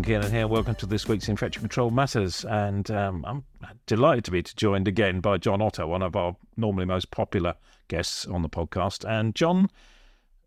Martin 0.00 0.14
Kiernan 0.14 0.32
here. 0.32 0.48
Welcome 0.48 0.76
to 0.76 0.86
this 0.86 1.06
week's 1.06 1.28
Infection 1.28 1.60
Control 1.60 1.90
Matters. 1.90 2.46
And 2.46 2.90
um, 2.90 3.22
I'm 3.26 3.44
delighted 3.84 4.24
to 4.24 4.30
be 4.30 4.42
joined 4.42 4.88
again 4.88 5.20
by 5.20 5.36
Jon 5.36 5.60
Otter, 5.60 5.86
one 5.86 6.00
of 6.00 6.16
our 6.16 6.34
normally 6.56 6.86
most 6.86 7.10
popular 7.10 7.54
guests 7.88 8.24
on 8.24 8.40
the 8.40 8.48
podcast. 8.48 9.06
And 9.06 9.34
Jon 9.34 9.68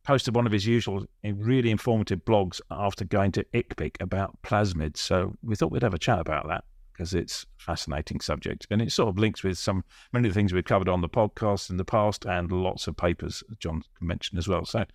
posted 0.01 0.35
one 0.35 0.47
of 0.47 0.51
his 0.51 0.65
usual 0.65 1.05
really 1.23 1.69
informative 1.69 2.25
blogs 2.25 2.61
after 2.71 3.05
going 3.05 3.31
to 3.33 3.43
ICPIC 3.53 4.01
about 4.01 4.41
plasmids. 4.41 4.97
So 4.97 5.35
we 5.43 5.55
thought 5.55 5.71
we'd 5.71 5.83
have 5.83 5.93
a 5.93 5.99
chat 5.99 6.17
about 6.17 6.47
that 6.47 6.63
because 6.91 7.13
it's 7.13 7.45
a 7.59 7.63
fascinating 7.63 8.21
subject. 8.21 8.65
And 8.71 8.81
it 8.81 8.91
sort 8.91 9.09
of 9.09 9.19
links 9.19 9.43
with 9.43 9.59
some 9.59 9.83
many 10.13 10.27
of 10.27 10.33
the 10.33 10.39
things 10.39 10.51
we've 10.51 10.65
covered 10.65 10.89
on 10.89 11.01
the 11.01 11.09
podcast 11.09 11.69
in 11.69 11.77
the 11.77 11.85
past 11.85 12.25
and 12.25 12.51
lots 12.51 12.87
of 12.87 12.97
papers 12.97 13.43
Jon 13.59 13.83
mentioned 14.01 14.39
as 14.39 14.47
well. 14.47 14.65
So 14.65 14.85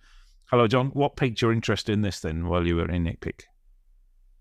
hello, 0.47 0.67
Jon. 0.67 0.87
What 0.87 1.15
piqued 1.15 1.41
your 1.41 1.53
interest 1.53 1.87
in 1.87 2.01
this 2.01 2.19
then 2.19 2.49
while 2.49 2.67
you 2.67 2.75
were 2.75 2.91
in 2.91 3.05
ICPIC? 3.05 3.43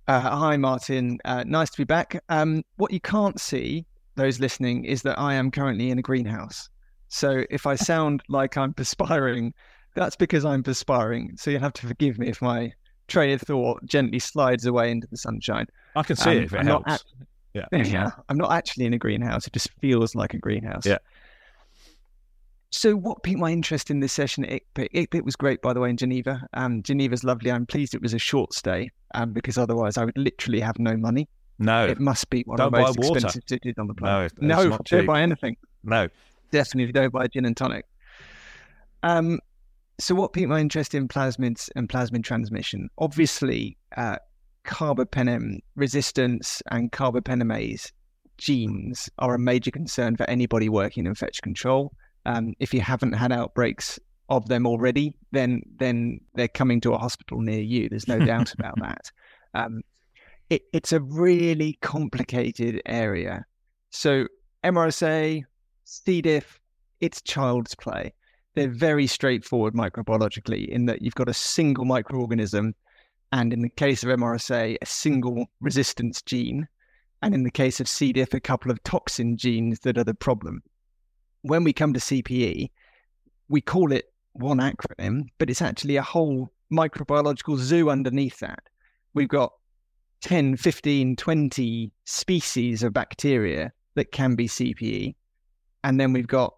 Uh, 0.08 0.20
hi, 0.20 0.56
Martin. 0.56 1.18
Uh, 1.26 1.44
nice 1.46 1.68
to 1.68 1.76
be 1.76 1.84
back. 1.84 2.24
Um, 2.30 2.64
what 2.76 2.92
you 2.92 3.00
can't 3.00 3.38
see, 3.38 3.84
those 4.14 4.40
listening, 4.40 4.86
is 4.86 5.02
that 5.02 5.18
I 5.18 5.34
am 5.34 5.50
currently 5.50 5.90
in 5.90 5.98
a 5.98 6.02
greenhouse. 6.02 6.70
So 7.08 7.44
if 7.50 7.66
I 7.66 7.74
sound 7.74 8.22
like 8.30 8.56
I'm 8.56 8.72
perspiring, 8.72 9.52
that's 9.94 10.16
because 10.16 10.46
I'm 10.46 10.62
perspiring. 10.62 11.36
So 11.36 11.50
you'll 11.50 11.60
have 11.60 11.74
to 11.74 11.86
forgive 11.86 12.18
me 12.18 12.28
if 12.28 12.40
my 12.40 12.72
train 13.06 13.34
of 13.34 13.42
thought 13.42 13.84
gently 13.84 14.18
slides 14.18 14.64
away 14.64 14.90
into 14.90 15.06
the 15.10 15.18
sunshine. 15.18 15.66
I 15.94 16.02
can 16.02 16.16
see 16.16 16.30
um, 16.30 16.36
it 16.38 16.44
if 16.44 16.54
it 16.54 16.60
I'm 16.60 16.66
helps. 16.66 16.90
At, 16.90 17.02
yeah. 17.52 17.66
yeah. 17.72 18.10
I'm 18.30 18.38
not 18.38 18.52
actually 18.52 18.86
in 18.86 18.94
a 18.94 18.98
greenhouse. 18.98 19.46
It 19.46 19.52
just 19.52 19.68
feels 19.78 20.14
like 20.14 20.32
a 20.32 20.38
greenhouse. 20.38 20.86
Yeah. 20.86 20.98
So, 22.70 22.94
what 22.94 23.22
piqued 23.22 23.38
my 23.38 23.50
interest 23.50 23.90
in 23.90 24.00
this 24.00 24.12
session 24.12 24.44
at 24.44 24.60
ICPIC? 24.76 24.88
ICPIC 24.94 25.24
was 25.24 25.36
great, 25.36 25.62
by 25.62 25.72
the 25.72 25.80
way, 25.80 25.90
in 25.90 25.96
Geneva. 25.96 26.46
Um, 26.52 26.82
Geneva's 26.82 27.24
lovely. 27.24 27.50
I'm 27.50 27.64
pleased 27.64 27.94
it 27.94 28.02
was 28.02 28.12
a 28.12 28.18
short 28.18 28.52
stay 28.52 28.90
um, 29.14 29.32
because 29.32 29.56
otherwise 29.56 29.96
I 29.96 30.04
would 30.04 30.18
literally 30.18 30.60
have 30.60 30.78
no 30.78 30.96
money. 30.96 31.28
No. 31.58 31.86
It 31.86 31.98
must 31.98 32.28
be 32.28 32.42
one 32.42 32.58
don't 32.58 32.66
of 32.66 32.72
the 32.72 32.80
most 32.80 32.98
expensive 32.98 33.42
cities 33.46 33.74
on 33.78 33.86
the 33.86 33.94
planet. 33.94 34.32
No, 34.40 34.68
no 34.68 34.78
don't 34.84 35.06
buy 35.06 35.22
anything. 35.22 35.56
No. 35.82 36.08
Definitely 36.50 36.92
don't 36.92 37.12
buy 37.12 37.24
a 37.24 37.28
gin 37.28 37.46
and 37.46 37.56
tonic. 37.56 37.86
Um, 39.02 39.40
so, 39.98 40.14
what 40.14 40.34
piqued 40.34 40.48
my 40.48 40.60
interest 40.60 40.94
in 40.94 41.08
plasmids 41.08 41.70
and 41.74 41.88
plasmid 41.88 42.22
transmission? 42.22 42.90
Obviously, 42.98 43.78
uh, 43.96 44.16
carbapenem 44.64 45.60
resistance 45.74 46.62
and 46.70 46.92
carbapenemase 46.92 47.92
genes 48.36 49.08
are 49.18 49.34
a 49.34 49.38
major 49.38 49.70
concern 49.70 50.16
for 50.16 50.28
anybody 50.28 50.68
working 50.68 51.04
in 51.04 51.08
infection 51.08 51.42
control. 51.42 51.92
Um, 52.28 52.52
if 52.60 52.74
you 52.74 52.82
haven't 52.82 53.14
had 53.14 53.32
outbreaks 53.32 53.98
of 54.28 54.48
them 54.48 54.66
already, 54.66 55.14
then 55.32 55.62
then 55.78 56.20
they're 56.34 56.46
coming 56.46 56.78
to 56.82 56.92
a 56.92 56.98
hospital 56.98 57.40
near 57.40 57.60
you. 57.60 57.88
There's 57.88 58.06
no 58.06 58.18
doubt 58.18 58.52
about 58.52 58.78
that. 58.80 59.10
Um, 59.54 59.80
it, 60.50 60.62
it's 60.74 60.92
a 60.92 61.00
really 61.00 61.78
complicated 61.80 62.82
area. 62.84 63.46
So 63.88 64.26
MRSA, 64.62 65.42
C. 65.84 66.20
diff, 66.20 66.60
it's 67.00 67.22
child's 67.22 67.74
play. 67.74 68.12
They're 68.54 68.68
very 68.68 69.06
straightforward 69.06 69.72
microbiologically 69.72 70.68
in 70.68 70.84
that 70.84 71.00
you've 71.00 71.14
got 71.14 71.30
a 71.30 71.34
single 71.34 71.86
microorganism, 71.86 72.74
and 73.32 73.54
in 73.54 73.62
the 73.62 73.70
case 73.70 74.02
of 74.02 74.10
MRSA, 74.10 74.76
a 74.82 74.86
single 74.86 75.46
resistance 75.62 76.20
gene, 76.20 76.68
and 77.22 77.34
in 77.34 77.44
the 77.44 77.50
case 77.50 77.80
of 77.80 77.88
C. 77.88 78.12
diff, 78.12 78.34
a 78.34 78.40
couple 78.40 78.70
of 78.70 78.82
toxin 78.82 79.38
genes 79.38 79.80
that 79.80 79.96
are 79.96 80.04
the 80.04 80.12
problem 80.12 80.62
when 81.42 81.64
we 81.64 81.72
come 81.72 81.92
to 81.92 82.00
CPE, 82.00 82.70
we 83.48 83.60
call 83.60 83.92
it 83.92 84.12
one 84.32 84.58
acronym, 84.58 85.22
but 85.38 85.50
it's 85.50 85.62
actually 85.62 85.96
a 85.96 86.02
whole 86.02 86.50
microbiological 86.72 87.58
zoo 87.58 87.90
underneath 87.90 88.38
that. 88.40 88.60
We've 89.14 89.28
got 89.28 89.52
10, 90.20 90.56
15, 90.56 91.16
20 91.16 91.92
species 92.04 92.82
of 92.82 92.92
bacteria 92.92 93.72
that 93.94 94.12
can 94.12 94.34
be 94.34 94.48
CPE. 94.48 95.14
And 95.84 96.00
then 96.00 96.12
we've 96.12 96.26
got 96.26 96.54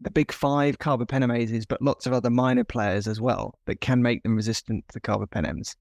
the 0.00 0.10
big 0.10 0.30
five 0.30 0.78
carbapenemases, 0.78 1.66
but 1.66 1.82
lots 1.82 2.06
of 2.06 2.12
other 2.12 2.30
minor 2.30 2.64
players 2.64 3.08
as 3.08 3.20
well 3.20 3.58
that 3.66 3.80
can 3.80 4.02
make 4.02 4.22
them 4.22 4.36
resistant 4.36 4.84
to 4.92 5.00
carbapenems. 5.00 5.74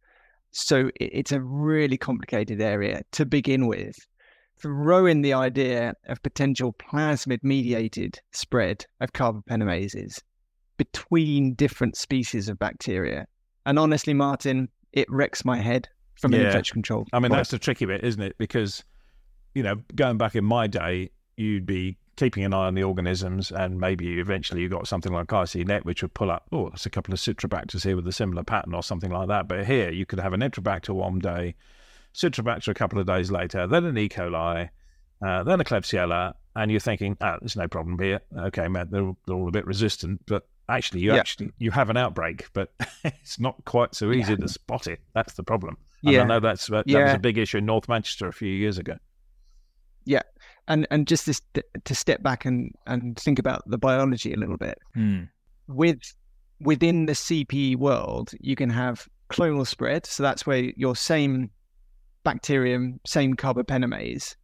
So 0.51 0.89
it's 0.95 1.31
a 1.31 1.41
really 1.41 1.97
complicated 1.97 2.61
area 2.61 3.03
to 3.11 3.25
begin 3.25 3.67
with 3.67 3.97
throw 4.59 5.05
in 5.05 5.21
the 5.21 5.33
idea 5.33 5.93
of 6.07 6.21
potential 6.23 6.73
plasmid 6.73 7.39
mediated 7.43 8.19
spread 8.31 8.85
of 8.99 9.13
carbapenemases 9.13 10.21
between 10.77 11.53
different 11.53 11.95
species 11.95 12.49
of 12.49 12.59
bacteria. 12.59 13.27
And 13.65 13.77
honestly, 13.77 14.13
Martin, 14.13 14.69
it 14.93 15.09
wrecks 15.09 15.43
my 15.43 15.57
head 15.57 15.87
from 16.15 16.33
yeah. 16.33 16.39
an 16.39 16.45
infection 16.47 16.75
control. 16.75 17.05
I 17.13 17.19
mean, 17.19 17.31
that's 17.31 17.51
the 17.51 17.59
tricky 17.59 17.85
bit, 17.85 18.03
isn't 18.03 18.21
it? 18.21 18.37
Because, 18.37 18.83
you 19.53 19.63
know, 19.63 19.75
going 19.95 20.17
back 20.17 20.35
in 20.35 20.43
my 20.45 20.67
day, 20.67 21.11
you'd 21.35 21.65
be 21.65 21.97
keeping 22.15 22.43
an 22.43 22.53
eye 22.53 22.65
on 22.65 22.73
the 22.73 22.83
organisms, 22.83 23.51
and 23.51 23.79
maybe 23.79 24.19
eventually 24.19 24.61
you 24.61 24.69
got 24.69 24.87
something 24.87 25.13
like 25.13 25.27
ICNet, 25.27 25.85
which 25.85 26.01
would 26.01 26.13
pull 26.15 26.31
up, 26.31 26.47
oh, 26.51 26.69
there's 26.69 26.85
a 26.85 26.89
couple 26.89 27.13
of 27.13 27.19
Citrobacters 27.19 27.83
here 27.83 27.95
with 27.95 28.07
a 28.07 28.11
similar 28.11 28.43
pattern 28.43 28.73
or 28.73 28.81
something 28.81 29.11
like 29.11 29.27
that. 29.27 29.47
But 29.47 29.65
here, 29.65 29.91
you 29.91 30.05
could 30.05 30.19
have 30.19 30.33
an 30.33 30.41
Enterobacter 30.41 30.95
one 30.95 31.19
day, 31.19 31.55
Citrobacter 32.17 32.69
a 32.69 32.73
couple 32.73 32.99
of 32.99 33.05
days 33.05 33.31
later, 33.31 33.67
then 33.67 33.85
an 33.85 33.97
E. 33.97 34.09
coli, 34.09 34.69
uh, 35.25 35.43
then 35.43 35.61
a 35.61 35.63
Klebsiella, 35.63 36.33
and 36.55 36.71
you're 36.71 36.79
thinking, 36.79 37.15
oh, 37.21 37.37
there's 37.39 37.55
no 37.55 37.67
problem 37.67 37.99
here. 37.99 38.19
Okay, 38.35 38.67
man, 38.67 38.87
they're, 38.91 39.13
they're 39.25 39.35
all 39.35 39.47
a 39.47 39.51
bit 39.51 39.67
resistant, 39.67 40.21
but 40.25 40.47
actually, 40.67 41.01
you 41.01 41.13
yeah. 41.13 41.19
actually 41.19 41.51
you 41.59 41.71
have 41.71 41.89
an 41.89 41.97
outbreak, 41.97 42.47
but 42.53 42.73
it's 43.03 43.39
not 43.39 43.63
quite 43.65 43.93
so 43.93 44.11
easy 44.11 44.33
yeah. 44.33 44.37
to 44.37 44.47
spot 44.47 44.87
it. 44.87 44.99
That's 45.13 45.33
the 45.33 45.43
problem. 45.43 45.77
And 46.03 46.13
yeah. 46.13 46.21
I 46.21 46.25
know 46.25 46.39
that's 46.39 46.67
that, 46.67 46.87
yeah. 46.87 47.05
was 47.05 47.13
a 47.13 47.19
big 47.19 47.37
issue 47.37 47.57
in 47.57 47.65
North 47.65 47.87
Manchester 47.87 48.27
a 48.27 48.33
few 48.33 48.49
years 48.49 48.77
ago. 48.77 48.97
Yeah, 50.05 50.23
and 50.67 50.87
and 50.89 51.05
just 51.05 51.25
this 51.25 51.41
to 51.83 51.95
step 51.95 52.23
back 52.23 52.45
and 52.45 52.73
and 52.87 53.17
think 53.19 53.39
about 53.39 53.63
the 53.69 53.77
biology 53.77 54.33
a 54.33 54.37
little 54.37 54.57
bit. 54.57 54.79
Hmm. 54.93 55.23
With 55.67 55.99
within 56.61 57.05
the 57.05 57.13
CPE 57.13 57.75
world, 57.75 58.31
you 58.39 58.55
can 58.55 58.69
have 58.69 59.07
clonal 59.29 59.67
spread, 59.67 60.05
so 60.05 60.23
that's 60.23 60.47
where 60.47 60.71
your 60.75 60.95
same 60.95 61.51
bacterium, 62.27 62.99
same 63.05 63.35
carbapenemase, 63.35 64.35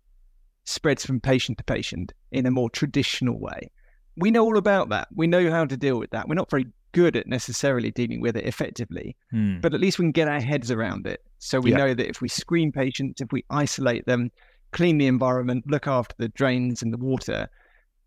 spreads 0.64 1.06
from 1.06 1.20
patient 1.20 1.58
to 1.58 1.66
patient 1.66 2.14
in 2.32 2.46
a 2.46 2.52
more 2.52 2.70
traditional 2.70 3.38
way. 3.38 3.70
We 4.16 4.32
know 4.32 4.46
all 4.46 4.58
about 4.58 4.88
that. 4.88 5.10
We 5.14 5.28
know 5.28 5.52
how 5.52 5.66
to 5.66 5.76
deal 5.76 6.00
with 6.00 6.12
that. 6.12 6.30
We're 6.30 6.36
not 6.36 6.50
very 6.50 6.68
good 6.94 7.18
at 7.18 7.28
necessarily 7.28 7.92
dealing 7.92 8.22
with 8.22 8.38
it 8.38 8.46
effectively, 8.46 9.18
hmm. 9.32 9.60
but 9.60 9.74
at 9.74 9.82
least 9.82 10.00
we 10.00 10.04
can 10.04 10.14
get 10.14 10.30
our 10.30 10.40
heads 10.40 10.72
around 10.72 11.06
it. 11.06 11.26
So 11.40 11.60
we 11.60 11.72
yeah. 11.72 11.78
know 11.78 11.94
that 11.94 12.08
if 12.08 12.22
we 12.22 12.30
screen 12.30 12.72
patients, 12.72 13.20
if 13.20 13.34
we 13.34 13.44
isolate 13.50 14.06
them, 14.06 14.32
clean 14.72 14.98
the 14.98 15.08
environment, 15.08 15.66
look 15.68 15.86
after 15.86 16.16
the 16.18 16.30
drains 16.30 16.82
and 16.82 16.94
the 16.94 16.98
water, 16.98 17.50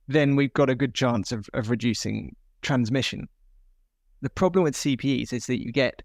then 0.09 0.37
we've 0.37 0.55
got 0.55 0.71
a 0.71 0.75
good 0.75 0.95
chance 0.95 1.33
of, 1.33 1.51
of 1.53 1.69
reducing 1.69 2.35
transmission. 2.63 3.29
The 4.23 4.31
problem 4.31 4.63
with 4.65 4.75
CPEs 4.75 5.35
is 5.35 5.45
that 5.47 5.63
you 5.63 5.71
get 5.71 6.01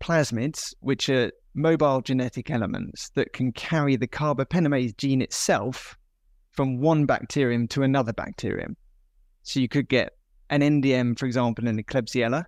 plasmids, 0.00 0.74
which 0.80 1.08
are 1.08 1.30
mobile 1.54 2.00
genetic 2.00 2.50
elements 2.50 3.10
that 3.10 3.32
can 3.32 3.52
carry 3.52 3.96
the 3.96 4.08
carbapenemase 4.08 4.96
gene 4.96 5.22
itself 5.22 5.96
from 6.52 6.80
one 6.80 7.06
bacterium 7.06 7.66
to 7.68 7.82
another 7.82 8.12
bacterium. 8.12 8.76
So 9.42 9.60
you 9.60 9.68
could 9.68 9.88
get 9.88 10.12
an 10.50 10.60
NDM, 10.60 11.18
for 11.18 11.26
example, 11.26 11.66
in 11.66 11.78
a 11.78 11.82
Klebsiella 11.82 12.44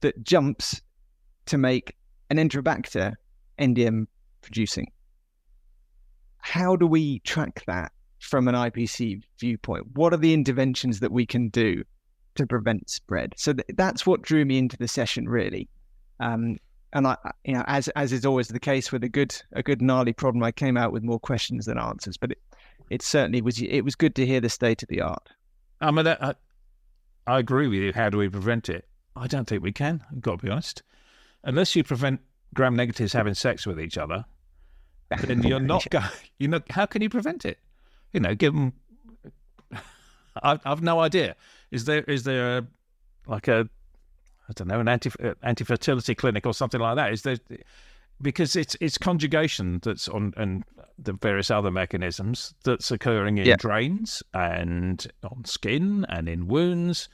that 0.00 0.22
jumps 0.24 0.80
to 1.46 1.58
make 1.58 1.96
an 2.30 2.36
Enterobacter 2.36 3.14
NDM 3.58 4.06
producing. 4.40 4.90
How 6.38 6.76
do 6.76 6.86
we 6.86 7.20
track 7.20 7.62
that 7.66 7.92
from 8.18 8.48
an 8.48 8.54
IPC 8.54 9.22
viewpoint? 9.38 9.86
What 9.94 10.12
are 10.12 10.18
the 10.18 10.34
interventions 10.34 11.00
that 11.00 11.12
we 11.12 11.26
can 11.26 11.48
do 11.50 11.84
to 12.34 12.46
prevent 12.46 12.90
spread? 12.90 13.34
So 13.36 13.52
th- 13.52 13.66
that's 13.76 14.06
what 14.06 14.22
drew 14.22 14.44
me 14.44 14.58
into 14.58 14.76
the 14.76 14.88
session, 14.88 15.28
really. 15.28 15.68
Um, 16.18 16.56
and 16.92 17.06
I, 17.06 17.16
you 17.44 17.54
know, 17.54 17.64
as 17.66 17.88
as 17.88 18.12
is 18.12 18.24
always 18.24 18.48
the 18.48 18.60
case 18.60 18.92
with 18.92 19.02
a 19.04 19.08
good 19.08 19.34
a 19.52 19.62
good 19.62 19.80
gnarly 19.80 20.12
problem, 20.12 20.42
I 20.42 20.52
came 20.52 20.76
out 20.76 20.92
with 20.92 21.02
more 21.02 21.18
questions 21.18 21.66
than 21.66 21.78
answers. 21.78 22.16
But 22.16 22.32
it, 22.32 22.38
it 22.90 23.02
certainly 23.02 23.40
was 23.40 23.60
it 23.60 23.82
was 23.82 23.94
good 23.94 24.14
to 24.16 24.26
hear 24.26 24.40
the 24.40 24.48
state 24.48 24.82
of 24.82 24.88
the 24.88 25.00
art. 25.00 25.28
I 25.80 25.90
mean, 25.90 26.06
I, 26.06 26.12
uh, 26.12 26.32
I 27.26 27.38
agree 27.38 27.66
with 27.66 27.80
you. 27.80 27.92
How 27.92 28.10
do 28.10 28.18
we 28.18 28.28
prevent 28.28 28.68
it? 28.68 28.86
I 29.16 29.26
don't 29.26 29.46
think 29.46 29.62
we 29.62 29.72
can. 29.72 30.04
I've 30.10 30.20
got 30.20 30.40
to 30.40 30.46
be 30.46 30.50
honest. 30.50 30.82
Unless 31.44 31.74
you 31.74 31.82
prevent 31.82 32.20
gram 32.54 32.76
negatives 32.76 33.12
having 33.12 33.34
sex 33.34 33.66
with 33.66 33.80
each 33.80 33.98
other, 33.98 34.24
then 35.24 35.42
you're 35.42 35.60
not 35.74 35.88
going. 35.90 36.04
You 36.38 36.48
know, 36.48 36.60
how 36.70 36.86
can 36.86 37.02
you 37.02 37.08
prevent 37.08 37.44
it? 37.44 37.58
You 38.12 38.20
know, 38.20 38.34
give 38.34 38.52
them. 38.52 38.72
I've, 40.42 40.60
I've 40.64 40.82
no 40.82 41.00
idea. 41.00 41.36
Is 41.70 41.86
there 41.86 42.02
is 42.02 42.24
there 42.24 42.58
a, 42.58 42.66
like 43.26 43.48
a 43.48 43.68
I 44.52 44.54
don't 44.54 44.68
know, 44.68 44.80
an 44.80 44.88
anti 44.88 45.10
uh, 45.22 45.34
anti 45.42 45.64
fertility 45.64 46.14
clinic 46.14 46.46
or 46.46 46.52
something 46.52 46.80
like 46.80 46.96
that? 46.96 47.12
Is 47.12 47.22
there 47.22 47.38
because 48.20 48.54
it's 48.54 48.76
it's 48.80 48.98
conjugation 48.98 49.80
that's 49.82 50.08
on 50.08 50.34
and 50.36 50.64
the 50.98 51.14
various 51.14 51.50
other 51.50 51.70
mechanisms 51.70 52.54
that's 52.64 52.90
occurring 52.90 53.38
in 53.38 53.46
yeah. 53.46 53.56
drains 53.56 54.22
and 54.34 55.06
on 55.24 55.44
skin 55.44 56.06
and 56.08 56.28
in 56.28 56.48
wounds. 56.48 57.08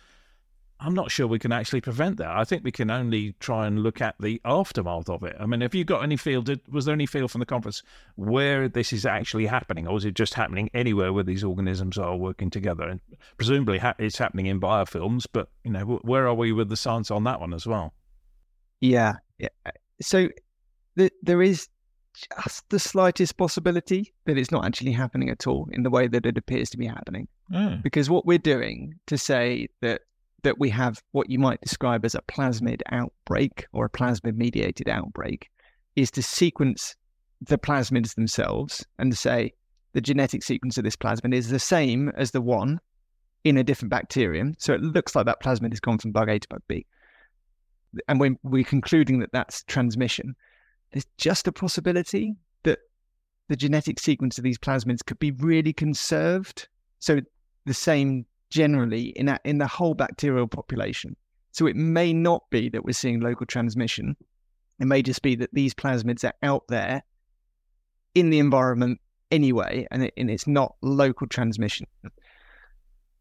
I'm 0.81 0.95
not 0.95 1.11
sure 1.11 1.27
we 1.27 1.41
can 1.41 1.51
actually 1.51 1.81
prevent 1.81 2.19
that. 2.19 2.29
I 2.29 2.45
think 2.45 2.63
we 2.63 2.71
can 2.71 2.89
only 2.91 3.35
try 3.41 3.67
and 3.67 3.83
look 3.83 4.01
at 4.01 4.15
the 4.21 4.41
aftermath 4.45 5.09
of 5.09 5.25
it. 5.25 5.37
I 5.41 5.47
mean, 5.47 5.61
have 5.63 5.75
you 5.75 5.85
got 5.85 6.05
any 6.05 6.17
feel? 6.17 6.41
Did, 6.41 6.61
was 6.69 6.85
there 6.85 6.95
any 6.95 7.07
feel 7.07 7.27
from 7.27 7.41
the 7.41 7.47
conference 7.47 7.83
where 8.15 8.69
this 8.69 8.93
is 8.93 9.05
actually 9.05 9.47
happening, 9.47 9.89
or 9.89 9.97
is 9.97 10.05
it 10.05 10.15
just 10.15 10.35
happening 10.35 10.71
anywhere 10.75 11.13
where 11.13 11.25
these 11.25 11.43
organisms 11.43 11.99
are 11.99 12.17
working 12.17 12.49
together? 12.49 12.85
And 12.85 13.01
presumably, 13.37 13.79
ha- 13.79 13.97
it's 13.99 14.19
happening 14.19 14.47
in 14.47 14.61
biofilms. 14.61 15.27
But 15.33 15.49
you 15.65 15.73
know, 15.73 16.01
where 16.03 16.29
are 16.29 16.35
we 16.35 16.53
with 16.53 16.69
the 16.69 16.77
science 16.77 17.11
on 17.11 17.25
that 17.25 17.41
one 17.41 17.55
as 17.55 17.67
well? 17.67 17.93
Yeah, 18.81 19.15
yeah. 19.39 19.49
So 20.01 20.29
the, 20.95 21.11
there 21.23 21.43
is 21.43 21.69
just 22.15 22.69
the 22.69 22.79
slightest 22.79 23.37
possibility 23.37 24.13
that 24.27 24.39
it's 24.39 24.53
not 24.53 24.65
actually 24.65 24.93
happening 24.93 25.29
at 25.31 25.47
all 25.47 25.69
in 25.73 25.83
the 25.83 25.91
way 25.91 26.07
that 26.07 26.25
it 26.25 26.39
appears 26.39 26.71
to 26.71 26.77
be 26.77 26.87
happening. 26.87 27.27
Mm. 27.53 27.83
Because 27.83 28.09
what 28.09 28.27
we're 28.27 28.39
doing 28.39 28.95
to 29.07 29.19
say 29.19 29.69
that 29.81 30.03
that 30.43 30.59
we 30.59 30.71
have 30.71 31.03
what 31.13 31.31
you 31.31 31.39
might 31.39 31.61
describe 31.61 32.05
as 32.05 32.15
a 32.15 32.23
plasmid 32.23 32.81
outbreak 32.91 33.67
or 33.73 33.87
a 33.87 33.91
plasmid 33.91 34.37
mediated 34.37 34.89
outbreak 34.89 35.51
is 35.97 36.11
to 36.13 36.23
sequence 36.23 36.95
the 37.41 37.59
plasmids 37.59 38.15
themselves 38.15 38.85
and 38.99 39.17
say 39.17 39.53
the 39.93 40.01
genetic 40.01 40.43
sequence 40.43 40.79
of 40.79 40.85
this 40.85 40.97
plasmid 40.97 41.35
is 41.35 41.49
the 41.49 41.59
same 41.59 42.11
as 42.11 42.31
the 42.31 42.41
one 42.41 42.81
in 43.45 43.57
a 43.57 43.65
different 43.65 43.91
bacterium. 43.91 44.55
So 44.59 44.75
it 44.75 44.83
looks 44.83 45.17
like 45.17 45.27
that 45.27 45.43
plasmid 45.43 45.73
has 45.73 45.81
gone 45.81 45.99
from 45.99 46.13
bug 46.13 46.29
A 46.29 46.39
to 46.39 46.49
bug 46.49 46.63
B. 46.69 46.87
And 48.07 48.21
when 48.21 48.39
we're 48.43 48.65
concluding 48.65 49.21
that 49.21 49.33
that's 49.33 49.65
transmission, 49.65 50.37
there's 50.93 51.07
just 51.17 51.49
a 51.49 51.53
possibility 51.53 52.35
that 52.65 52.79
the 53.49 53.57
genetic 53.57 53.99
sequence 53.99 54.39
of 54.39 54.45
these 54.45 54.59
plasmids 54.59 55.05
could 55.05 55.19
be 55.19 55.31
really 55.33 55.73
conserved. 55.73 56.69
So 56.99 57.21
the 57.65 57.75
same 57.75 58.27
generally 58.51 59.09
in 59.11 59.29
a, 59.29 59.39
in 59.45 59.59
the 59.59 59.67
whole 59.67 59.95
bacterial 59.95 60.47
population. 60.47 61.17
So 61.53 61.67
it 61.67 61.77
may 61.77 62.13
not 62.13 62.49
be 62.51 62.69
that 62.71 62.85
we're 62.85 62.93
seeing 62.93 63.21
local 63.21 63.47
transmission. 63.47 64.17
It 64.81 64.87
may 64.87 65.03
just 65.03 65.23
be 65.23 65.35
that 65.37 65.51
these 65.53 65.75
plasmids 65.75 66.25
are 66.25 66.35
out 66.43 66.65
there 66.69 67.03
in 68.15 68.31
the 68.31 68.39
environment 68.39 69.01
anyway, 69.31 69.87
and, 69.91 70.05
it, 70.05 70.15
and 70.17 70.31
it's 70.31 70.47
not 70.47 70.77
local 70.83 71.27
transmission. 71.27 71.87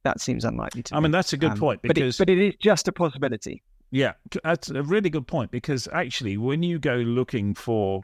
That 0.03 0.21
seems 0.21 0.45
unlikely 0.45 0.83
to. 0.83 0.95
I 0.95 0.99
mean, 0.99 1.11
that's 1.11 1.33
a 1.33 1.37
good 1.37 1.51
um, 1.51 1.59
point 1.59 1.81
because, 1.81 2.17
but 2.17 2.29
it, 2.29 2.35
but 2.35 2.43
it 2.43 2.47
is 2.47 2.55
just 2.61 2.87
a 2.87 2.91
possibility. 2.91 3.63
Yeah, 3.91 4.13
that's 4.43 4.69
a 4.69 4.83
really 4.83 5.09
good 5.09 5.27
point 5.27 5.51
because 5.51 5.87
actually, 5.91 6.37
when 6.37 6.63
you 6.63 6.79
go 6.79 6.95
looking 6.95 7.55
for 7.55 8.03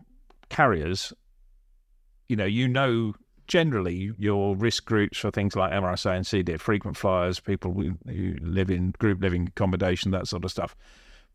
carriers, 0.50 1.14
you 2.28 2.36
know, 2.36 2.46
you 2.46 2.68
know 2.68 3.14
generally 3.54 4.12
your 4.18 4.56
risk 4.56 4.84
groups 4.84 5.20
for 5.20 5.30
things 5.30 5.56
like 5.56 5.72
MRSA 5.72 6.16
and 6.16 6.26
C. 6.26 6.44
frequent 6.58 6.98
flyers, 6.98 7.40
people 7.40 7.72
who, 7.72 7.94
live 8.42 8.72
in 8.72 8.96
group 8.98 9.22
living 9.22 9.50
accommodation, 9.50 10.10
that 10.10 10.28
sort 10.28 10.44
of 10.44 10.50
stuff. 10.50 10.76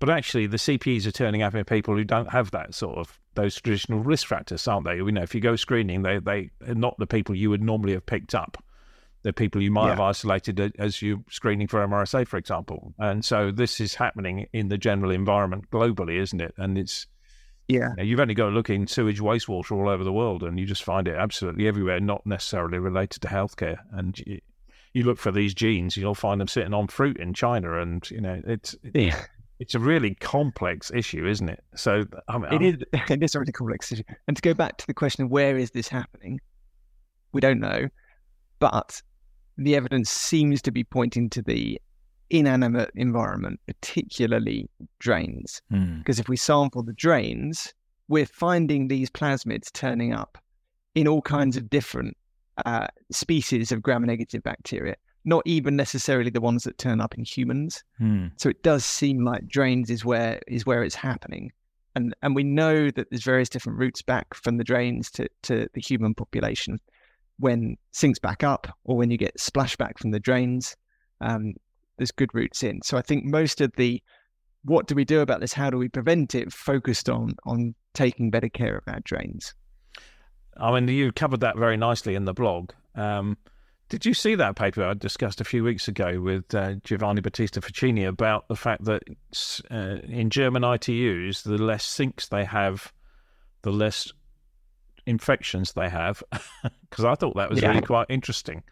But 0.00 0.10
actually, 0.10 0.48
the 0.48 0.56
CPEs 0.56 1.06
are 1.06 1.12
turning 1.12 1.42
up 1.42 1.54
in 1.54 1.64
people 1.64 1.94
who 1.94 2.02
don't 2.02 2.28
have 2.30 2.50
that 2.50 2.74
sort 2.74 2.98
of 2.98 3.20
those 3.36 3.60
traditional 3.60 4.00
risk 4.00 4.26
factors, 4.26 4.66
aren't 4.66 4.84
they? 4.84 4.96
You 4.96 5.12
know, 5.12 5.22
if 5.22 5.32
you 5.32 5.40
go 5.40 5.54
screening, 5.54 6.02
they 6.02 6.18
they 6.18 6.50
are 6.66 6.74
not 6.74 6.98
the 6.98 7.06
people 7.06 7.36
you 7.36 7.50
would 7.50 7.62
normally 7.62 7.92
have 7.92 8.04
picked 8.04 8.34
up. 8.34 8.60
They're 9.22 9.32
people 9.32 9.62
you 9.62 9.70
might 9.70 9.84
yeah. 9.84 9.90
have 9.90 10.00
isolated 10.00 10.74
as 10.76 11.00
you 11.00 11.22
screening 11.30 11.68
for 11.68 11.86
MRSA, 11.86 12.26
for 12.26 12.36
example. 12.36 12.94
And 12.98 13.24
so 13.24 13.52
this 13.52 13.78
is 13.78 13.94
happening 13.94 14.48
in 14.52 14.70
the 14.70 14.78
general 14.78 15.12
environment 15.12 15.70
globally, 15.70 16.20
isn't 16.20 16.40
it? 16.40 16.54
And 16.56 16.76
it's 16.78 17.06
yeah. 17.68 17.90
You 17.98 18.16
have 18.16 18.20
only 18.20 18.34
got 18.34 18.46
to 18.46 18.50
look 18.50 18.70
in 18.70 18.86
sewage 18.86 19.20
wastewater 19.20 19.72
all 19.72 19.88
over 19.88 20.02
the 20.02 20.12
world 20.12 20.42
and 20.42 20.58
you 20.58 20.64
just 20.64 20.82
find 20.82 21.06
it 21.06 21.14
absolutely 21.14 21.68
everywhere, 21.68 22.00
not 22.00 22.26
necessarily 22.26 22.78
related 22.78 23.20
to 23.22 23.28
healthcare. 23.28 23.78
And 23.92 24.18
you, 24.20 24.40
you 24.94 25.04
look 25.04 25.18
for 25.18 25.30
these 25.30 25.52
genes, 25.52 25.96
you'll 25.96 26.14
find 26.14 26.40
them 26.40 26.48
sitting 26.48 26.72
on 26.72 26.88
fruit 26.88 27.18
in 27.18 27.34
China. 27.34 27.80
And, 27.80 28.10
you 28.10 28.20
know, 28.20 28.40
it's. 28.46 28.74
Yeah. 28.94 29.22
It's 29.60 29.74
a 29.74 29.80
really 29.80 30.14
complex 30.14 30.92
issue, 30.94 31.26
isn't 31.26 31.48
it? 31.48 31.64
So 31.74 32.04
I 32.28 32.38
mean, 32.38 32.52
it 32.52 32.62
is. 32.62 32.76
It 33.10 33.22
is 33.24 33.34
a 33.34 33.40
really 33.40 33.50
complex 33.50 33.90
issue. 33.90 34.04
And 34.28 34.36
to 34.36 34.40
go 34.40 34.54
back 34.54 34.76
to 34.76 34.86
the 34.86 34.94
question 34.94 35.24
of 35.24 35.32
where 35.32 35.58
is 35.58 35.72
this 35.72 35.88
happening, 35.88 36.38
we 37.32 37.40
don't 37.40 37.58
know, 37.58 37.88
but 38.60 39.02
the 39.56 39.74
evidence 39.74 40.10
seems 40.10 40.62
to 40.62 40.70
be 40.70 40.84
pointing 40.84 41.28
to 41.30 41.42
the 41.42 41.80
inanimate 42.30 42.90
environment, 42.94 43.60
particularly 43.66 44.68
drains. 44.98 45.62
Mm. 45.72 45.98
Because 45.98 46.18
if 46.18 46.28
we 46.28 46.36
sample 46.36 46.82
the 46.82 46.92
drains, 46.92 47.72
we're 48.08 48.26
finding 48.26 48.88
these 48.88 49.10
plasmids 49.10 49.72
turning 49.72 50.12
up 50.12 50.38
in 50.94 51.06
all 51.06 51.22
kinds 51.22 51.56
of 51.56 51.70
different 51.70 52.16
uh, 52.66 52.88
species 53.10 53.70
of 53.70 53.82
gram-negative 53.82 54.42
bacteria, 54.42 54.96
not 55.24 55.42
even 55.46 55.76
necessarily 55.76 56.30
the 56.30 56.40
ones 56.40 56.64
that 56.64 56.78
turn 56.78 57.00
up 57.00 57.14
in 57.16 57.24
humans. 57.24 57.84
Mm. 58.00 58.32
So 58.36 58.48
it 58.48 58.62
does 58.62 58.84
seem 58.84 59.24
like 59.24 59.46
drains 59.46 59.90
is 59.90 60.04
where 60.04 60.40
is 60.48 60.66
where 60.66 60.82
it's 60.82 60.94
happening. 60.94 61.52
And, 61.94 62.14
and 62.22 62.34
we 62.34 62.44
know 62.44 62.90
that 62.90 63.10
there's 63.10 63.24
various 63.24 63.48
different 63.48 63.78
routes 63.78 64.02
back 64.02 64.34
from 64.34 64.56
the 64.56 64.64
drains 64.64 65.10
to, 65.12 65.28
to 65.42 65.68
the 65.74 65.80
human 65.80 66.14
population. 66.14 66.78
When 67.40 67.76
sinks 67.92 68.18
back 68.18 68.42
up, 68.42 68.68
or 68.84 68.96
when 68.96 69.10
you 69.10 69.16
get 69.16 69.38
splashback 69.38 69.98
from 69.98 70.10
the 70.10 70.20
drains, 70.20 70.76
um, 71.20 71.54
there's 71.98 72.10
good 72.10 72.34
routes 72.34 72.62
in. 72.62 72.80
So 72.82 72.96
I 72.96 73.02
think 73.02 73.24
most 73.24 73.60
of 73.60 73.72
the 73.76 74.02
what 74.64 74.86
do 74.86 74.94
we 74.94 75.04
do 75.04 75.20
about 75.20 75.40
this? 75.40 75.52
How 75.52 75.70
do 75.70 75.78
we 75.78 75.88
prevent 75.88 76.34
it? 76.34 76.52
Focused 76.52 77.08
on 77.08 77.34
on 77.44 77.74
taking 77.94 78.30
better 78.30 78.48
care 78.48 78.76
of 78.76 78.84
our 78.86 79.00
drains. 79.00 79.54
I 80.56 80.72
mean, 80.72 80.88
you 80.88 81.12
covered 81.12 81.40
that 81.40 81.56
very 81.56 81.76
nicely 81.76 82.14
in 82.14 82.24
the 82.24 82.34
blog. 82.34 82.70
Um, 82.94 83.36
did 83.88 84.04
you 84.04 84.12
see 84.12 84.34
that 84.34 84.56
paper 84.56 84.84
I 84.84 84.94
discussed 84.94 85.40
a 85.40 85.44
few 85.44 85.64
weeks 85.64 85.88
ago 85.88 86.20
with 86.20 86.54
uh, 86.54 86.74
Giovanni 86.84 87.20
Battista 87.20 87.60
Fucini 87.60 88.06
about 88.06 88.48
the 88.48 88.56
fact 88.56 88.84
that 88.84 89.02
uh, 89.70 90.06
in 90.06 90.28
German 90.28 90.62
ITUs, 90.62 91.42
the 91.42 91.56
less 91.56 91.84
sinks 91.86 92.28
they 92.28 92.44
have, 92.44 92.92
the 93.62 93.70
less 93.70 94.12
infections 95.06 95.72
they 95.72 95.88
have? 95.88 96.22
Because 96.90 97.04
I 97.04 97.14
thought 97.16 97.36
that 97.36 97.50
was 97.50 97.60
yeah. 97.60 97.68
really 97.68 97.82
quite 97.82 98.06
interesting. 98.08 98.62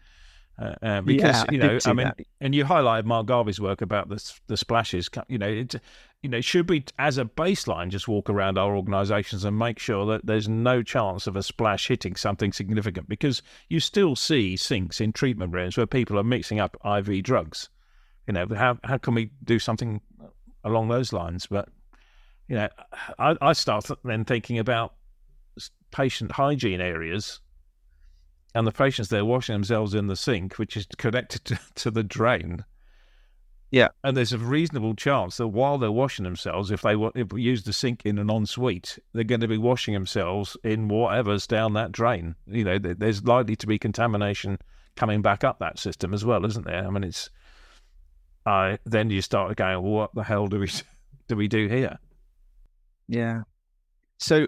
Uh, 0.59 0.73
uh, 0.81 1.01
because 1.01 1.35
yeah, 1.35 1.45
you 1.51 1.57
know, 1.59 1.79
I 1.85 1.93
mean, 1.93 2.07
that. 2.07 2.19
and 2.41 2.55
you 2.55 2.65
highlighted 2.65 3.05
Mark 3.05 3.27
Garvey's 3.27 3.61
work 3.61 3.81
about 3.81 4.09
the 4.09 4.33
the 4.47 4.57
splashes. 4.57 5.07
You 5.27 5.37
know, 5.37 5.47
it, 5.47 5.75
you 6.23 6.29
know, 6.29 6.41
should 6.41 6.67
we, 6.67 6.83
as 6.97 7.19
a 7.19 7.25
baseline, 7.25 7.89
just 7.89 8.07
walk 8.07 8.27
around 8.27 8.57
our 8.57 8.75
organisations 8.75 9.45
and 9.45 9.57
make 9.57 9.77
sure 9.77 10.05
that 10.07 10.25
there's 10.25 10.49
no 10.49 10.81
chance 10.81 11.27
of 11.27 11.35
a 11.35 11.43
splash 11.43 11.87
hitting 11.87 12.15
something 12.15 12.51
significant? 12.51 13.07
Because 13.07 13.43
you 13.69 13.79
still 13.79 14.15
see 14.15 14.57
sinks 14.57 14.99
in 14.99 15.13
treatment 15.13 15.53
rooms 15.53 15.77
where 15.77 15.85
people 15.85 16.17
are 16.17 16.23
mixing 16.23 16.59
up 16.59 16.75
IV 16.83 17.21
drugs. 17.23 17.69
You 18.25 18.33
know, 18.33 18.47
how 18.55 18.79
how 18.83 18.97
can 18.97 19.13
we 19.13 19.29
do 19.43 19.59
something 19.59 20.01
along 20.63 20.87
those 20.87 21.13
lines? 21.13 21.45
But 21.45 21.69
you 22.47 22.55
know, 22.55 22.69
I, 23.19 23.35
I 23.41 23.53
start 23.53 23.87
then 24.03 24.25
thinking 24.25 24.57
about 24.57 24.95
patient 25.91 26.31
hygiene 26.31 26.81
areas 26.81 27.41
and 28.57 28.65
the 28.65 28.71
patients 28.71 29.09
they're 29.09 29.23
washing 29.23 29.53
themselves 29.53 29.93
in 29.93 30.07
the 30.07 30.15
sink, 30.15 30.57
which 30.57 30.75
is 30.75 30.87
connected 30.97 31.45
to, 31.45 31.59
to 31.75 31.91
the 31.91 32.03
drain. 32.03 32.65
Yeah, 33.69 33.89
and 34.03 34.17
there's 34.17 34.33
a 34.33 34.39
reasonable 34.39 34.95
chance 34.95 35.37
that 35.37 35.49
while 35.49 35.77
they're 35.77 35.91
washing 35.91 36.23
themselves, 36.23 36.71
if 36.71 36.81
they 36.81 36.95
if 37.13 37.31
we 37.31 37.43
use 37.43 37.63
the 37.63 37.73
sink 37.73 38.03
in 38.03 38.17
an 38.17 38.31
ensuite, 38.31 38.97
they're 39.13 39.23
going 39.25 39.41
to 39.41 39.47
be 39.47 39.59
washing 39.59 39.93
themselves 39.93 40.57
in 40.63 40.87
whatever's 40.87 41.45
down 41.45 41.73
that 41.73 41.91
drain. 41.91 42.33
You 42.47 42.63
know, 42.63 42.79
there's 42.79 43.23
likely 43.23 43.55
to 43.57 43.67
be 43.67 43.77
contamination 43.77 44.57
coming 44.95 45.21
back 45.21 45.43
up 45.43 45.59
that 45.59 45.77
system 45.77 46.11
as 46.11 46.25
well, 46.25 46.43
isn't 46.43 46.65
there? 46.65 46.87
I 46.87 46.89
mean, 46.89 47.03
it's. 47.03 47.29
Uh, 48.43 48.77
then 48.85 49.11
you 49.11 49.21
start 49.21 49.55
going, 49.55 49.83
well, 49.83 49.91
what 49.91 50.15
the 50.15 50.23
hell 50.23 50.47
do 50.47 50.59
we 50.59 50.71
do 51.27 51.35
we 51.35 51.47
do 51.47 51.67
here? 51.67 51.99
Yeah. 53.07 53.43
So, 54.17 54.47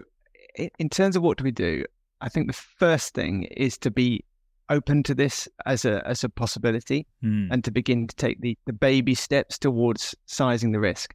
in 0.56 0.88
terms 0.88 1.14
of 1.14 1.22
what 1.22 1.38
do 1.38 1.44
we 1.44 1.52
do, 1.52 1.84
I 2.20 2.28
think 2.28 2.46
the 2.46 2.52
first 2.52 3.14
thing 3.14 3.44
is 3.44 3.78
to 3.78 3.90
be 3.90 4.24
open 4.68 5.02
to 5.02 5.14
this 5.14 5.48
as 5.66 5.84
a 5.84 6.06
as 6.06 6.22
a 6.22 6.28
possibility 6.28 7.06
mm. 7.22 7.48
and 7.50 7.64
to 7.64 7.70
begin 7.70 8.06
to 8.06 8.16
take 8.16 8.40
the, 8.40 8.56
the 8.66 8.72
baby 8.72 9.14
steps 9.14 9.58
towards 9.58 10.14
sizing 10.26 10.72
the 10.72 10.80
risk. 10.80 11.14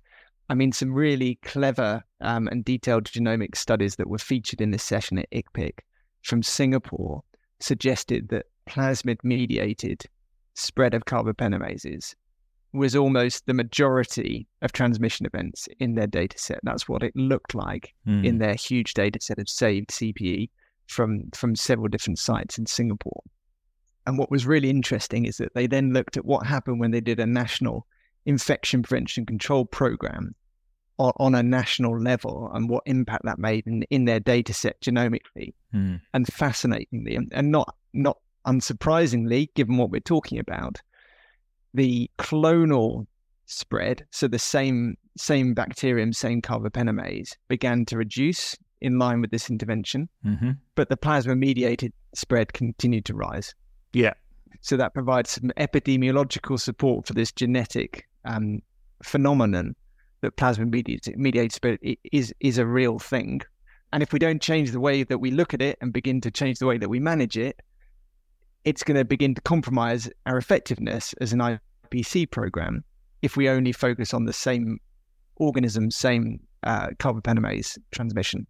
I 0.49 0.53
mean, 0.53 0.71
some 0.71 0.93
really 0.93 1.39
clever 1.41 2.03
um, 2.21 2.47
and 2.47 2.63
detailed 2.63 3.05
genomic 3.05 3.55
studies 3.55 3.95
that 3.95 4.09
were 4.09 4.19
featured 4.19 4.61
in 4.61 4.71
this 4.71 4.83
session 4.83 5.17
at 5.17 5.31
ICPIC 5.31 5.79
from 6.21 6.43
Singapore 6.43 7.23
suggested 7.59 8.29
that 8.29 8.45
plasmid 8.69 9.17
mediated 9.23 10.03
spread 10.53 10.93
of 10.93 11.05
carbapenemases 11.05 12.13
was 12.73 12.95
almost 12.95 13.45
the 13.45 13.53
majority 13.53 14.47
of 14.61 14.71
transmission 14.71 15.25
events 15.25 15.67
in 15.79 15.95
their 15.95 16.07
data 16.07 16.37
set. 16.37 16.59
That's 16.63 16.89
what 16.89 17.03
it 17.03 17.15
looked 17.15 17.55
like 17.55 17.93
mm. 18.07 18.25
in 18.25 18.37
their 18.37 18.55
huge 18.55 18.93
data 18.93 19.19
set 19.21 19.39
of 19.39 19.49
saved 19.49 19.89
CPE 19.89 20.49
from 20.87 21.29
from 21.33 21.55
several 21.55 21.87
different 21.87 22.19
sites 22.19 22.57
in 22.57 22.65
Singapore. 22.65 23.21
And 24.07 24.17
what 24.17 24.29
was 24.29 24.45
really 24.45 24.69
interesting 24.69 25.25
is 25.25 25.37
that 25.37 25.53
they 25.55 25.67
then 25.67 25.93
looked 25.93 26.15
at 26.15 26.25
what 26.25 26.45
happened 26.45 26.79
when 26.79 26.91
they 26.91 27.01
did 27.01 27.19
a 27.19 27.25
national 27.25 27.87
infection 28.25 28.83
prevention 28.83 29.25
control 29.25 29.65
program 29.65 30.35
on, 30.97 31.11
on 31.17 31.35
a 31.35 31.43
national 31.43 31.99
level 31.99 32.49
and 32.53 32.69
what 32.69 32.83
impact 32.85 33.25
that 33.25 33.39
made 33.39 33.65
in, 33.65 33.83
in 33.89 34.05
their 34.05 34.19
data 34.19 34.53
set 34.53 34.79
genomically. 34.81 35.53
Mm. 35.73 36.01
And 36.13 36.27
fascinatingly, 36.27 37.15
and, 37.15 37.31
and 37.33 37.51
not 37.51 37.75
not 37.93 38.17
unsurprisingly, 38.45 39.49
given 39.55 39.77
what 39.77 39.89
we're 39.89 39.99
talking 39.99 40.39
about, 40.39 40.81
the 41.73 42.09
clonal 42.19 43.07
spread, 43.47 44.05
so 44.11 44.27
the 44.27 44.39
same 44.39 44.95
same 45.17 45.53
bacterium, 45.53 46.13
same 46.13 46.41
carbapenemase, 46.41 47.35
began 47.47 47.85
to 47.85 47.97
reduce 47.97 48.55
in 48.85 48.99
line 48.99 49.19
with 49.21 49.31
this 49.31 49.49
intervention, 49.49 50.07
Mm-hmm. 50.25 50.51
but 50.75 50.89
the 50.89 50.97
plasmid 50.97 51.37
mediated 51.39 51.91
spread 52.13 52.53
continued 52.53 53.05
to 53.05 53.13
rise. 53.13 53.53
Yeah. 53.93 54.13
So 54.61 54.77
that 54.77 54.93
provides 54.93 55.29
some 55.31 55.51
epidemiological 55.57 56.59
support 56.59 57.07
for 57.07 57.13
this 57.13 57.31
genetic 57.31 58.07
um, 58.25 58.61
phenomenon 59.03 59.75
that 60.21 60.37
plasmid 60.37 60.71
mediated, 60.71 61.17
mediated 61.17 61.51
spread 61.51 61.79
is 62.11 62.33
is 62.39 62.57
a 62.57 62.65
real 62.65 62.99
thing. 62.99 63.41
And 63.91 64.01
if 64.03 64.11
we 64.13 64.19
don't 64.19 64.41
change 64.41 64.71
the 64.71 64.79
way 64.79 65.03
that 65.03 65.19
we 65.19 65.31
look 65.31 65.53
at 65.53 65.61
it 65.61 65.77
and 65.81 65.93
begin 65.93 66.21
to 66.21 66.31
change 66.31 66.59
the 66.59 66.65
way 66.65 66.77
that 66.77 66.89
we 66.89 66.99
manage 66.99 67.37
it, 67.37 67.61
it's 68.63 68.83
going 68.83 68.97
to 68.97 69.05
begin 69.05 69.35
to 69.35 69.41
compromise 69.41 70.09
our 70.25 70.37
effectiveness 70.37 71.13
as 71.21 71.33
an 71.33 71.39
IPC 71.39 72.29
program 72.31 72.83
if 73.21 73.37
we 73.37 73.47
only 73.49 73.71
focus 73.71 74.13
on 74.13 74.25
the 74.25 74.33
same 74.33 74.79
organism, 75.37 75.91
same 75.91 76.39
uh, 76.63 76.87
carbapenemase 76.99 77.77
transmission. 77.91 78.47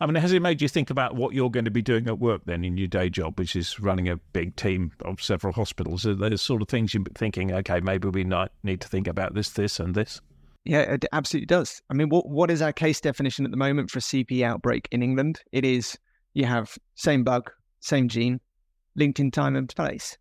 I 0.00 0.06
mean, 0.06 0.14
has 0.16 0.32
it 0.32 0.40
made 0.40 0.62
you 0.62 0.68
think 0.68 0.90
about 0.90 1.14
what 1.14 1.34
you're 1.34 1.50
going 1.50 1.66
to 1.66 1.70
be 1.70 1.82
doing 1.82 2.08
at 2.08 2.18
work 2.18 2.42
then 2.46 2.64
in 2.64 2.76
your 2.76 2.88
day 2.88 3.10
job, 3.10 3.38
which 3.38 3.54
is 3.54 3.78
running 3.78 4.08
a 4.08 4.16
big 4.16 4.56
team 4.56 4.92
of 5.04 5.22
several 5.22 5.52
hospitals? 5.52 6.06
Are 6.06 6.14
those 6.14 6.42
sort 6.42 6.62
of 6.62 6.68
things 6.68 6.94
you're 6.94 7.04
thinking, 7.14 7.52
okay, 7.52 7.80
maybe 7.80 8.08
we 8.08 8.24
might 8.24 8.50
need 8.62 8.80
to 8.80 8.88
think 8.88 9.06
about 9.06 9.34
this, 9.34 9.50
this, 9.50 9.78
and 9.78 9.94
this? 9.94 10.20
Yeah, 10.64 10.80
it 10.80 11.04
absolutely 11.12 11.46
does. 11.46 11.82
I 11.90 11.94
mean, 11.94 12.08
what 12.08 12.28
what 12.28 12.50
is 12.50 12.60
our 12.62 12.72
case 12.72 13.00
definition 13.00 13.44
at 13.44 13.50
the 13.50 13.56
moment 13.56 13.90
for 13.90 13.98
a 13.98 14.02
CP 14.02 14.42
outbreak 14.42 14.88
in 14.90 15.02
England? 15.02 15.40
It 15.52 15.64
is 15.64 15.98
you 16.34 16.44
have 16.46 16.76
same 16.94 17.24
bug, 17.24 17.50
same 17.80 18.08
gene, 18.08 18.40
linked 18.94 19.20
in 19.20 19.30
time 19.30 19.56
and 19.56 19.74
place. 19.74 20.18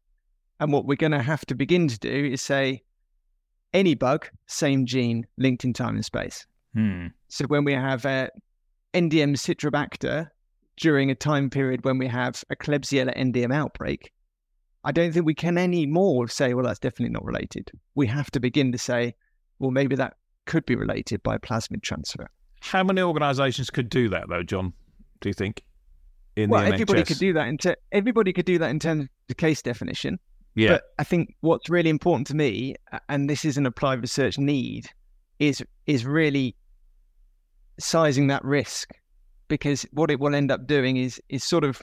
And 0.59 0.71
what 0.71 0.85
we're 0.85 0.95
going 0.95 1.11
to 1.11 1.21
have 1.21 1.45
to 1.47 1.55
begin 1.55 1.87
to 1.87 1.99
do 1.99 2.29
is 2.31 2.41
say 2.41 2.83
any 3.73 3.95
bug, 3.95 4.27
same 4.47 4.85
gene, 4.85 5.25
linked 5.37 5.63
in 5.63 5.73
time 5.73 5.95
and 5.95 6.05
space. 6.05 6.45
Hmm. 6.73 7.07
So 7.27 7.45
when 7.45 7.63
we 7.63 7.73
have 7.73 8.05
a 8.05 8.29
NDM 8.93 9.35
citrobacter 9.35 10.29
during 10.77 11.11
a 11.11 11.15
time 11.15 11.49
period 11.49 11.83
when 11.83 11.97
we 11.97 12.07
have 12.07 12.43
a 12.49 12.55
Klebsiella 12.55 13.15
NDM 13.17 13.53
outbreak, 13.53 14.11
I 14.83 14.91
don't 14.91 15.11
think 15.11 15.25
we 15.25 15.35
can 15.35 15.57
anymore 15.57 16.27
say, 16.29 16.53
well, 16.53 16.65
that's 16.65 16.79
definitely 16.79 17.13
not 17.13 17.25
related. 17.25 17.71
We 17.95 18.07
have 18.07 18.31
to 18.31 18.39
begin 18.39 18.71
to 18.71 18.77
say, 18.77 19.13
well, 19.59 19.71
maybe 19.71 19.95
that 19.97 20.15
could 20.45 20.65
be 20.65 20.75
related 20.75 21.21
by 21.21 21.37
plasmid 21.37 21.83
transfer. 21.83 22.29
How 22.61 22.83
many 22.83 23.01
organisations 23.01 23.69
could 23.69 23.89
do 23.89 24.09
that, 24.09 24.29
though, 24.29 24.43
Jon? 24.43 24.73
Do 25.21 25.29
you 25.29 25.33
think? 25.33 25.63
In 26.35 26.49
well, 26.49 26.61
everybody 26.61 27.03
could 27.03 27.19
do 27.19 27.33
that. 27.33 27.47
In 27.47 27.57
ter- 27.57 27.75
everybody 27.91 28.31
could 28.31 28.45
do 28.45 28.57
that 28.59 28.69
in 28.69 28.79
terms 28.79 29.03
of 29.03 29.09
the 29.27 29.35
case 29.35 29.61
definition. 29.61 30.17
Yeah. 30.55 30.69
But 30.69 30.83
I 30.97 31.03
think 31.03 31.35
what's 31.41 31.69
really 31.69 31.89
important 31.89 32.27
to 32.27 32.35
me, 32.35 32.75
and 33.09 33.29
this 33.29 33.43
is 33.43 33.57
an 33.57 33.65
applied 33.65 34.01
research 34.01 34.37
need, 34.37 34.87
is 35.39 35.63
is 35.85 36.05
really 36.05 36.55
sizing 37.79 38.27
that 38.27 38.43
risk, 38.43 38.91
because 39.47 39.83
what 39.91 40.11
it 40.11 40.19
will 40.19 40.35
end 40.35 40.51
up 40.51 40.67
doing 40.67 40.97
is 40.97 41.21
is 41.29 41.43
sort 41.43 41.63
of 41.63 41.81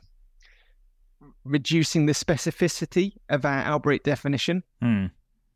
reducing 1.45 2.07
the 2.07 2.13
specificity 2.13 3.13
of 3.29 3.45
our 3.45 3.61
outbreak 3.63 4.03
definition, 4.03 4.63
Hmm. 4.81 5.07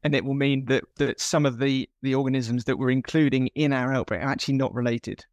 and 0.02 0.14
it 0.14 0.24
will 0.24 0.34
mean 0.34 0.64
that 0.66 0.84
that 0.96 1.20
some 1.20 1.44
of 1.46 1.58
the 1.58 1.88
the 2.02 2.14
organisms 2.14 2.64
that 2.64 2.78
we're 2.78 2.90
including 2.90 3.48
in 3.48 3.72
our 3.72 3.92
outbreak 3.92 4.22
are 4.22 4.28
actually 4.28 4.54
not 4.54 4.74
related. 4.74 5.24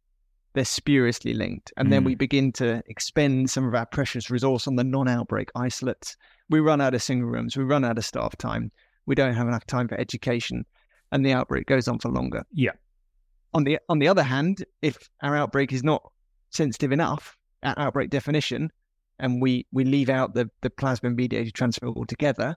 They're 0.54 0.64
spuriously 0.64 1.34
linked, 1.34 1.72
and 1.76 1.92
then 1.92 2.02
Mm. 2.02 2.06
we 2.06 2.14
begin 2.14 2.52
to 2.52 2.82
expend 2.86 3.50
some 3.50 3.66
of 3.66 3.74
our 3.74 3.86
precious 3.86 4.30
resource 4.30 4.66
on 4.66 4.76
the 4.76 4.84
non-outbreak 4.84 5.50
isolates. 5.54 6.16
We 6.50 6.60
run 6.60 6.80
out 6.80 6.94
of 6.94 7.02
single 7.02 7.28
rooms, 7.28 7.56
we 7.56 7.64
run 7.64 7.84
out 7.84 7.98
of 7.98 8.04
staff 8.04 8.36
time, 8.36 8.72
we 9.06 9.14
don't 9.14 9.34
have 9.34 9.46
enough 9.46 9.66
time 9.66 9.86
for 9.88 10.00
education, 10.00 10.64
and 11.12 11.24
the 11.24 11.32
outbreak 11.32 11.66
goes 11.66 11.86
on 11.86 11.98
for 11.98 12.08
longer. 12.08 12.44
Yeah. 12.52 12.72
On 13.54 13.64
the 13.64 13.78
on 13.88 13.98
the 13.98 14.08
other 14.08 14.22
hand, 14.22 14.64
if 14.82 14.98
our 15.22 15.36
outbreak 15.36 15.72
is 15.72 15.82
not 15.82 16.02
sensitive 16.50 16.92
enough 16.92 17.36
at 17.62 17.78
outbreak 17.78 18.10
definition, 18.10 18.70
and 19.18 19.40
we 19.40 19.66
we 19.72 19.84
leave 19.84 20.08
out 20.08 20.34
the 20.34 20.50
the 20.62 20.70
plasmid 20.70 21.16
mediated 21.16 21.54
transfer 21.54 21.88
altogether, 21.88 22.56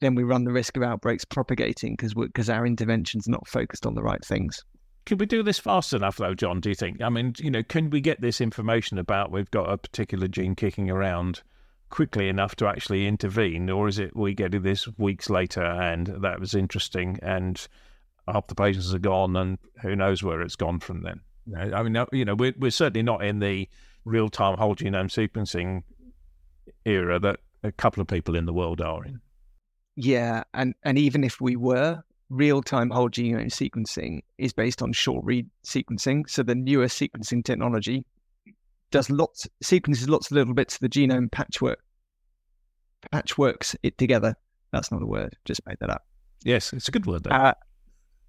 then 0.00 0.14
we 0.14 0.22
run 0.22 0.44
the 0.44 0.52
risk 0.52 0.76
of 0.76 0.82
outbreaks 0.82 1.24
propagating 1.24 1.94
because 1.94 2.14
because 2.14 2.50
our 2.50 2.66
intervention's 2.66 3.28
not 3.28 3.46
focused 3.46 3.86
on 3.86 3.94
the 3.94 4.02
right 4.02 4.24
things. 4.24 4.64
Can 5.04 5.18
we 5.18 5.26
do 5.26 5.42
this 5.42 5.58
fast 5.58 5.92
enough, 5.92 6.16
though, 6.16 6.34
Jon? 6.34 6.60
Do 6.60 6.68
you 6.68 6.76
think? 6.76 7.02
I 7.02 7.08
mean, 7.08 7.34
you 7.38 7.50
know, 7.50 7.62
can 7.62 7.90
we 7.90 8.00
get 8.00 8.20
this 8.20 8.40
information 8.40 8.98
about 8.98 9.32
we've 9.32 9.50
got 9.50 9.70
a 9.70 9.76
particular 9.76 10.28
gene 10.28 10.54
kicking 10.54 10.90
around 10.90 11.42
quickly 11.90 12.28
enough 12.28 12.56
to 12.56 12.66
actually 12.66 13.06
intervene, 13.06 13.68
or 13.68 13.88
is 13.88 13.98
it 13.98 14.16
we 14.16 14.34
get 14.34 14.62
this 14.62 14.88
weeks 14.98 15.28
later 15.28 15.62
and 15.62 16.06
that 16.22 16.40
was 16.40 16.54
interesting 16.54 17.18
and 17.22 17.68
half 18.28 18.46
the 18.46 18.54
patients 18.54 18.94
are 18.94 18.98
gone 18.98 19.36
and 19.36 19.58
who 19.80 19.96
knows 19.96 20.22
where 20.22 20.40
it's 20.40 20.56
gone 20.56 20.80
from 20.80 21.02
then? 21.02 21.20
I 21.56 21.82
mean, 21.82 22.04
you 22.12 22.24
know, 22.24 22.34
we're 22.34 22.54
we're 22.56 22.70
certainly 22.70 23.02
not 23.02 23.24
in 23.24 23.40
the 23.40 23.68
real 24.04 24.28
time 24.28 24.56
whole 24.56 24.76
genome 24.76 25.10
sequencing 25.10 25.82
era 26.84 27.18
that 27.18 27.40
a 27.62 27.72
couple 27.72 28.00
of 28.00 28.06
people 28.06 28.36
in 28.36 28.46
the 28.46 28.52
world 28.52 28.80
are 28.80 29.04
in. 29.04 29.20
Yeah, 29.96 30.44
and 30.54 30.74
and 30.84 30.98
even 30.98 31.24
if 31.24 31.40
we 31.40 31.56
were, 31.56 32.02
real 32.30 32.62
time 32.62 32.90
whole 32.90 33.10
genome 33.10 33.52
sequencing 33.52 34.20
is 34.38 34.52
based 34.52 34.82
on 34.82 34.92
short 34.92 35.24
read 35.24 35.48
sequencing. 35.66 36.28
So 36.28 36.42
the 36.42 36.54
newer 36.54 36.86
sequencing 36.86 37.44
technology 37.44 38.04
does 38.90 39.10
lots 39.10 39.48
sequences 39.62 40.08
lots 40.08 40.30
of 40.30 40.36
little 40.36 40.54
bits 40.54 40.74
of 40.74 40.80
the 40.80 40.88
genome 40.88 41.30
patchwork 41.30 41.80
patchworks 43.12 43.74
it 43.82 43.98
together. 43.98 44.36
That's 44.72 44.92
not 44.92 45.02
a 45.02 45.06
word, 45.06 45.36
just 45.44 45.60
made 45.66 45.76
that 45.80 45.90
up. 45.90 46.02
Yes, 46.44 46.72
it's 46.72 46.88
a 46.88 46.92
good 46.92 47.06
word 47.06 47.24
though. 47.24 47.30
Uh, 47.30 47.54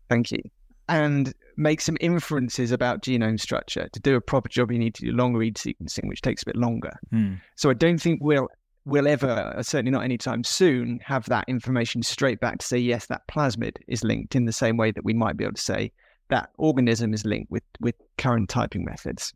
thank 0.09 0.31
you. 0.31 0.41
And 0.89 1.33
make 1.55 1.81
some 1.81 1.97
inferences 2.01 2.71
about 2.71 3.01
genome 3.01 3.39
structure. 3.39 3.87
To 3.91 3.99
do 3.99 4.15
a 4.15 4.21
proper 4.21 4.49
job, 4.49 4.71
you 4.71 4.79
need 4.79 4.95
to 4.95 5.05
do 5.05 5.11
long 5.11 5.33
read 5.33 5.55
sequencing, 5.55 6.07
which 6.07 6.21
takes 6.21 6.43
a 6.43 6.45
bit 6.45 6.55
longer. 6.55 6.93
Hmm. 7.09 7.35
So 7.55 7.69
I 7.69 7.73
don't 7.73 8.01
think 8.01 8.19
we'll 8.21 8.49
we'll 8.85 9.07
ever, 9.07 9.55
certainly 9.61 9.91
not 9.91 10.03
anytime 10.03 10.43
soon, 10.43 10.99
have 11.05 11.25
that 11.25 11.45
information 11.47 12.03
straight 12.03 12.39
back 12.39 12.59
to 12.59 12.65
say 12.65 12.77
yes, 12.77 13.05
that 13.05 13.25
plasmid 13.27 13.77
is 13.87 14.03
linked 14.03 14.35
in 14.35 14.45
the 14.45 14.51
same 14.51 14.75
way 14.75 14.91
that 14.91 15.05
we 15.05 15.13
might 15.13 15.37
be 15.37 15.45
able 15.45 15.53
to 15.53 15.61
say 15.61 15.91
that 16.29 16.49
organism 16.57 17.13
is 17.13 17.25
linked 17.25 17.51
with 17.51 17.63
with 17.79 17.95
current 18.17 18.49
typing 18.49 18.83
methods. 18.83 19.33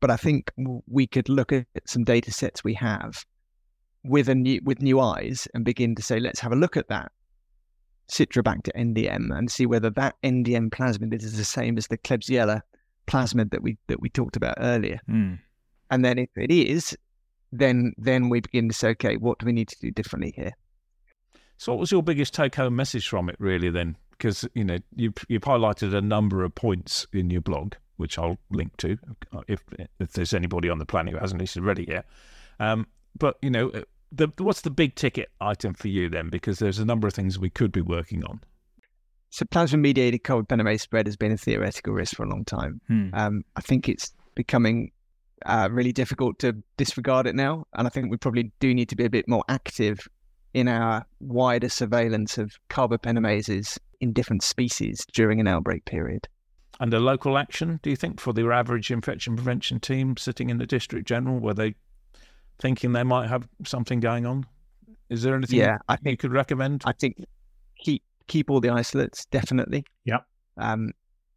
But 0.00 0.10
I 0.10 0.16
think 0.16 0.50
we 0.86 1.06
could 1.06 1.28
look 1.28 1.52
at 1.52 1.66
some 1.86 2.04
data 2.04 2.30
sets 2.32 2.62
we 2.62 2.74
have 2.74 3.24
with 4.04 4.28
a 4.28 4.34
new 4.34 4.60
with 4.64 4.82
new 4.82 5.00
eyes 5.00 5.48
and 5.54 5.64
begin 5.64 5.94
to 5.94 6.02
say 6.02 6.20
let's 6.20 6.40
have 6.40 6.52
a 6.52 6.56
look 6.56 6.76
at 6.76 6.88
that 6.88 7.10
Citrobacter 8.10 8.70
NDM 8.76 9.36
and 9.36 9.50
see 9.50 9.66
whether 9.66 9.90
that 9.90 10.14
NDM 10.22 10.70
plasmid 10.70 11.14
is 11.14 11.36
the 11.36 11.44
same 11.44 11.76
as 11.76 11.88
the 11.88 11.98
Klebsiella 11.98 12.60
plasmid 13.06 13.50
that 13.50 13.62
we 13.62 13.78
that 13.88 14.00
we 14.00 14.08
talked 14.08 14.36
about 14.36 14.56
earlier. 14.58 15.00
Hmm. 15.06 15.34
And 15.90 16.04
then 16.04 16.18
if 16.18 16.30
it 16.36 16.50
is, 16.50 16.96
then 17.52 17.92
then 17.96 18.28
we 18.28 18.40
begin 18.40 18.68
to 18.68 18.74
say, 18.74 18.88
okay, 18.90 19.16
what 19.16 19.38
do 19.38 19.46
we 19.46 19.52
need 19.52 19.68
to 19.68 19.78
do 19.80 19.90
differently 19.90 20.32
here? 20.34 20.52
So, 21.58 21.72
what 21.72 21.80
was 21.80 21.92
your 21.92 22.02
biggest 22.02 22.34
take-home 22.34 22.76
message 22.76 23.08
from 23.08 23.28
it, 23.28 23.36
really? 23.38 23.70
Then, 23.70 23.96
because 24.10 24.46
you 24.54 24.64
know 24.64 24.78
you've 24.94 25.14
you've 25.28 25.42
highlighted 25.42 25.94
a 25.94 26.00
number 26.00 26.44
of 26.44 26.54
points 26.54 27.06
in 27.12 27.30
your 27.30 27.40
blog, 27.40 27.74
which 27.96 28.18
I'll 28.18 28.38
link 28.50 28.76
to 28.78 28.98
if 29.48 29.62
if 29.98 30.12
there's 30.12 30.34
anybody 30.34 30.68
on 30.68 30.78
the 30.78 30.86
planet 30.86 31.14
who 31.14 31.20
hasn't 31.20 31.40
listened 31.40 31.64
already 31.64 31.86
yet. 31.88 32.06
Um, 32.60 32.86
but 33.18 33.38
you 33.42 33.50
know, 33.50 33.72
the 34.12 34.28
what's 34.38 34.62
the 34.62 34.70
big 34.70 34.94
ticket 34.94 35.30
item 35.40 35.74
for 35.74 35.88
you 35.88 36.08
then? 36.08 36.30
Because 36.30 36.58
there's 36.58 36.78
a 36.78 36.84
number 36.84 37.06
of 37.06 37.14
things 37.14 37.38
we 37.38 37.50
could 37.50 37.72
be 37.72 37.80
working 37.80 38.24
on. 38.24 38.40
So 39.30 39.44
plasmid 39.44 39.80
mediated 39.80 40.22
carbapenemase 40.22 40.80
spread 40.80 41.06
has 41.06 41.16
been 41.16 41.32
a 41.32 41.36
theoretical 41.36 41.92
risk 41.92 42.16
for 42.16 42.24
a 42.24 42.28
long 42.28 42.44
time. 42.44 42.80
Hmm. 42.86 43.08
Um, 43.12 43.44
I 43.56 43.60
think 43.60 43.88
it's 43.88 44.14
becoming 44.34 44.92
uh, 45.44 45.68
really 45.70 45.92
difficult 45.92 46.38
to 46.38 46.56
disregard 46.76 47.26
it 47.26 47.34
now, 47.34 47.66
and 47.74 47.86
I 47.86 47.90
think 47.90 48.10
we 48.10 48.16
probably 48.16 48.52
do 48.60 48.72
need 48.72 48.88
to 48.88 48.96
be 48.96 49.04
a 49.04 49.10
bit 49.10 49.28
more 49.28 49.44
active 49.48 50.08
in 50.54 50.68
our 50.68 51.04
wider 51.20 51.68
surveillance 51.68 52.38
of 52.38 52.52
carbapenemases 52.70 53.78
in 54.00 54.12
different 54.12 54.42
species 54.42 55.04
during 55.12 55.38
an 55.40 55.46
outbreak 55.46 55.84
period. 55.84 56.26
And 56.80 56.92
a 56.94 57.00
local 57.00 57.38
action, 57.38 57.80
do 57.82 57.90
you 57.90 57.96
think, 57.96 58.20
for 58.20 58.32
the 58.32 58.50
average 58.50 58.90
infection 58.90 59.36
prevention 59.36 59.80
team 59.80 60.16
sitting 60.16 60.50
in 60.50 60.58
the 60.58 60.66
district 60.66 61.08
general, 61.08 61.38
where 61.38 61.54
they 61.54 61.74
thinking 62.58 62.92
they 62.92 63.02
might 63.04 63.28
have 63.28 63.46
something 63.64 64.00
going 64.00 64.26
on? 64.26 64.46
Is 65.08 65.22
there 65.22 65.34
anything 65.36 65.58
Yeah, 65.58 65.78
I 65.88 65.96
think, 65.96 66.12
you 66.12 66.16
could 66.16 66.32
recommend? 66.32 66.82
I 66.84 66.92
think 66.92 67.16
keep 67.78 68.02
keep 68.26 68.50
all 68.50 68.60
the 68.60 68.70
isolates 68.70 69.24
definitely. 69.26 69.84
Yeah. 70.04 70.18
Um, 70.56 70.92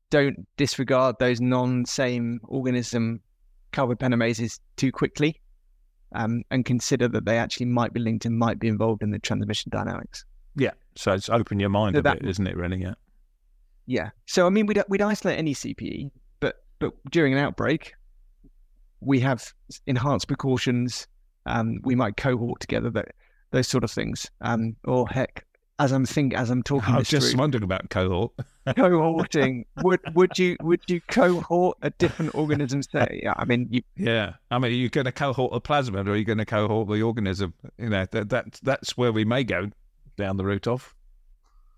don't 0.10 0.48
disregard 0.58 1.18
those 1.20 1.40
non-same 1.40 2.40
organism 2.48 3.20
carbapenemases 3.74 4.60
too 4.76 4.92
quickly, 4.92 5.40
um, 6.16 6.42
and 6.50 6.66
consider 6.66 7.08
that 7.10 7.26
they 7.26 7.38
actually 7.38 7.68
might 7.68 7.94
be 7.94 8.00
linked 8.00 8.26
and 8.26 8.38
might 8.38 8.58
be 8.60 8.68
involved 8.68 9.04
in 9.04 9.12
the 9.12 9.20
transmission 9.20 9.70
dynamics. 9.72 10.26
Yeah. 10.56 10.72
So 10.96 11.14
it's 11.14 11.30
open 11.30 11.60
your 11.60 11.70
mind 11.70 11.94
So 11.96 12.00
a 12.00 12.02
that- 12.02 12.22
bit, 12.22 12.30
isn't 12.30 12.48
it? 12.48 12.58
Really? 12.58 12.82
Yeah. 12.82 12.96
Yeah. 13.86 14.10
So 14.26 14.48
I 14.48 14.50
mean, 14.50 14.66
we'd 14.66 14.82
we'd 14.90 15.02
isolate 15.02 15.38
any 15.38 15.54
CPE, 15.54 16.10
but 16.40 16.56
but 16.80 16.94
during 17.12 17.34
an 17.34 17.40
outbreak, 17.40 17.94
we 19.02 19.20
have 19.22 19.54
enhanced 19.88 20.28
precautions. 20.28 21.08
Um, 21.46 21.80
we 21.84 21.96
might 21.96 22.18
cohort 22.18 22.60
together, 22.60 22.90
that 22.92 23.10
those 23.52 23.68
sort 23.68 23.84
of 23.84 23.92
things. 23.92 24.30
Um, 24.42 24.76
or 24.86 25.08
heck, 25.08 25.46
as 25.80 25.92
I'm 25.92 26.06
think 26.06 26.34
as 26.34 26.50
I'm 26.50 26.62
talking 26.62 26.94
I 26.94 27.00
this 27.00 27.12
was 27.12 27.22
just 27.22 27.32
through, 27.32 27.40
wondering 27.40 27.64
about 27.64 27.90
cohort. 27.90 28.34
cohorting. 28.68 29.66
would 29.82 30.02
would 30.14 30.38
you 30.38 30.58
would 30.62 30.82
you 30.88 31.02
cohort 31.10 31.78
a 31.82 31.90
different 31.92 32.36
organism? 32.36 32.84
Say, 32.84 33.22
yeah, 33.24 33.34
I 33.38 33.46
mean, 33.46 33.68
you, 33.72 33.82
Yeah, 33.96 34.34
I 34.52 34.60
mean, 34.60 34.74
you're 34.74 34.90
going 34.90 35.06
to 35.06 35.12
cohort 35.12 35.54
the 35.54 35.62
plasmid 35.62 36.02
or 36.06 36.10
you're 36.10 36.18
you 36.18 36.26
going 36.26 36.38
to 36.40 36.46
cohort 36.46 36.90
the 36.90 37.02
organism? 37.02 37.54
You 37.78 37.90
know, 37.90 38.06
that, 38.12 38.30
that 38.30 38.60
that's 38.62 38.98
where 38.98 39.12
we 39.12 39.26
may 39.26 39.44
go 39.44 39.70
down 40.18 40.38
the 40.38 40.44
route 40.46 40.68
of. 40.68 40.94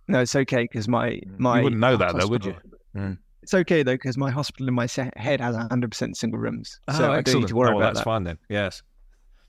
no, 0.08 0.22
it's 0.22 0.36
okay 0.36 0.64
because 0.64 0.88
my 0.88 1.22
my 1.38 1.58
you 1.60 1.64
wouldn't 1.66 1.80
know 1.80 1.96
that 1.98 2.18
though, 2.18 2.28
would 2.28 2.44
you? 2.46 2.54
hospital- 2.54 3.18
It's 3.44 3.54
okay 3.54 3.82
though 3.84 3.94
because 3.96 4.18
my 4.18 4.30
hospital 4.30 4.68
in 4.68 4.74
my 4.74 4.88
head 5.16 5.42
has 5.42 5.56
100 5.56 5.90
percent 5.92 6.18
single 6.18 6.40
rooms, 6.40 6.80
so 6.96 7.10
oh, 7.10 7.12
I 7.14 7.22
don't 7.22 7.40
need 7.42 7.48
to 7.48 7.56
worry 7.56 7.74
oh, 7.74 7.78
about 7.78 7.94
that's 7.94 8.00
that. 8.00 8.06
fine 8.06 8.24
then. 8.24 8.38
Yes, 8.50 8.84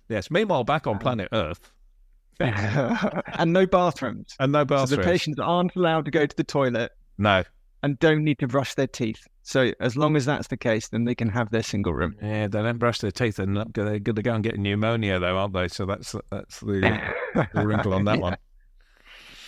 yes. 0.08 0.30
Meanwhile, 0.30 0.64
back 0.64 0.86
on 0.86 0.94
Um, 0.94 0.98
planet 0.98 1.28
Earth, 1.32 1.70
and 2.40 3.52
no 3.52 3.66
bathrooms. 3.66 4.34
and 4.40 4.52
no 4.52 4.60
So 4.60 4.64
bathrooms. 4.64 4.90
the 4.90 4.98
patients 4.98 5.38
aren't 5.38 5.76
allowed 5.76 6.04
to 6.06 6.10
go 6.10 6.26
to 6.26 6.36
the 6.36 6.44
toilet 6.44 6.92
no, 7.18 7.44
and 7.82 7.98
don't 7.98 8.24
need 8.24 8.38
to 8.38 8.46
brush 8.48 8.74
their 8.74 8.86
teeth. 8.86 9.26
So 9.44 9.72
as 9.80 9.96
long 9.96 10.16
as 10.16 10.24
that's 10.24 10.46
the 10.48 10.56
case, 10.56 10.88
then 10.88 11.04
they 11.04 11.14
can 11.16 11.28
have 11.28 11.50
their 11.50 11.64
single 11.64 11.92
room. 11.92 12.14
yeah, 12.22 12.46
they 12.46 12.62
don't 12.62 12.78
brush 12.78 13.00
their 13.00 13.10
teeth, 13.10 13.38
and 13.40 13.56
they're 13.56 13.98
going 13.98 14.14
to 14.14 14.22
go 14.22 14.34
and 14.34 14.42
get 14.44 14.56
pneumonia, 14.58 15.18
though, 15.18 15.36
aren't 15.36 15.52
they? 15.52 15.68
So 15.68 15.84
that's 15.84 16.14
that's 16.30 16.60
the, 16.60 16.98
the 17.54 17.66
wrinkle 17.66 17.92
on 17.92 18.04
that 18.04 18.20
one. 18.20 18.36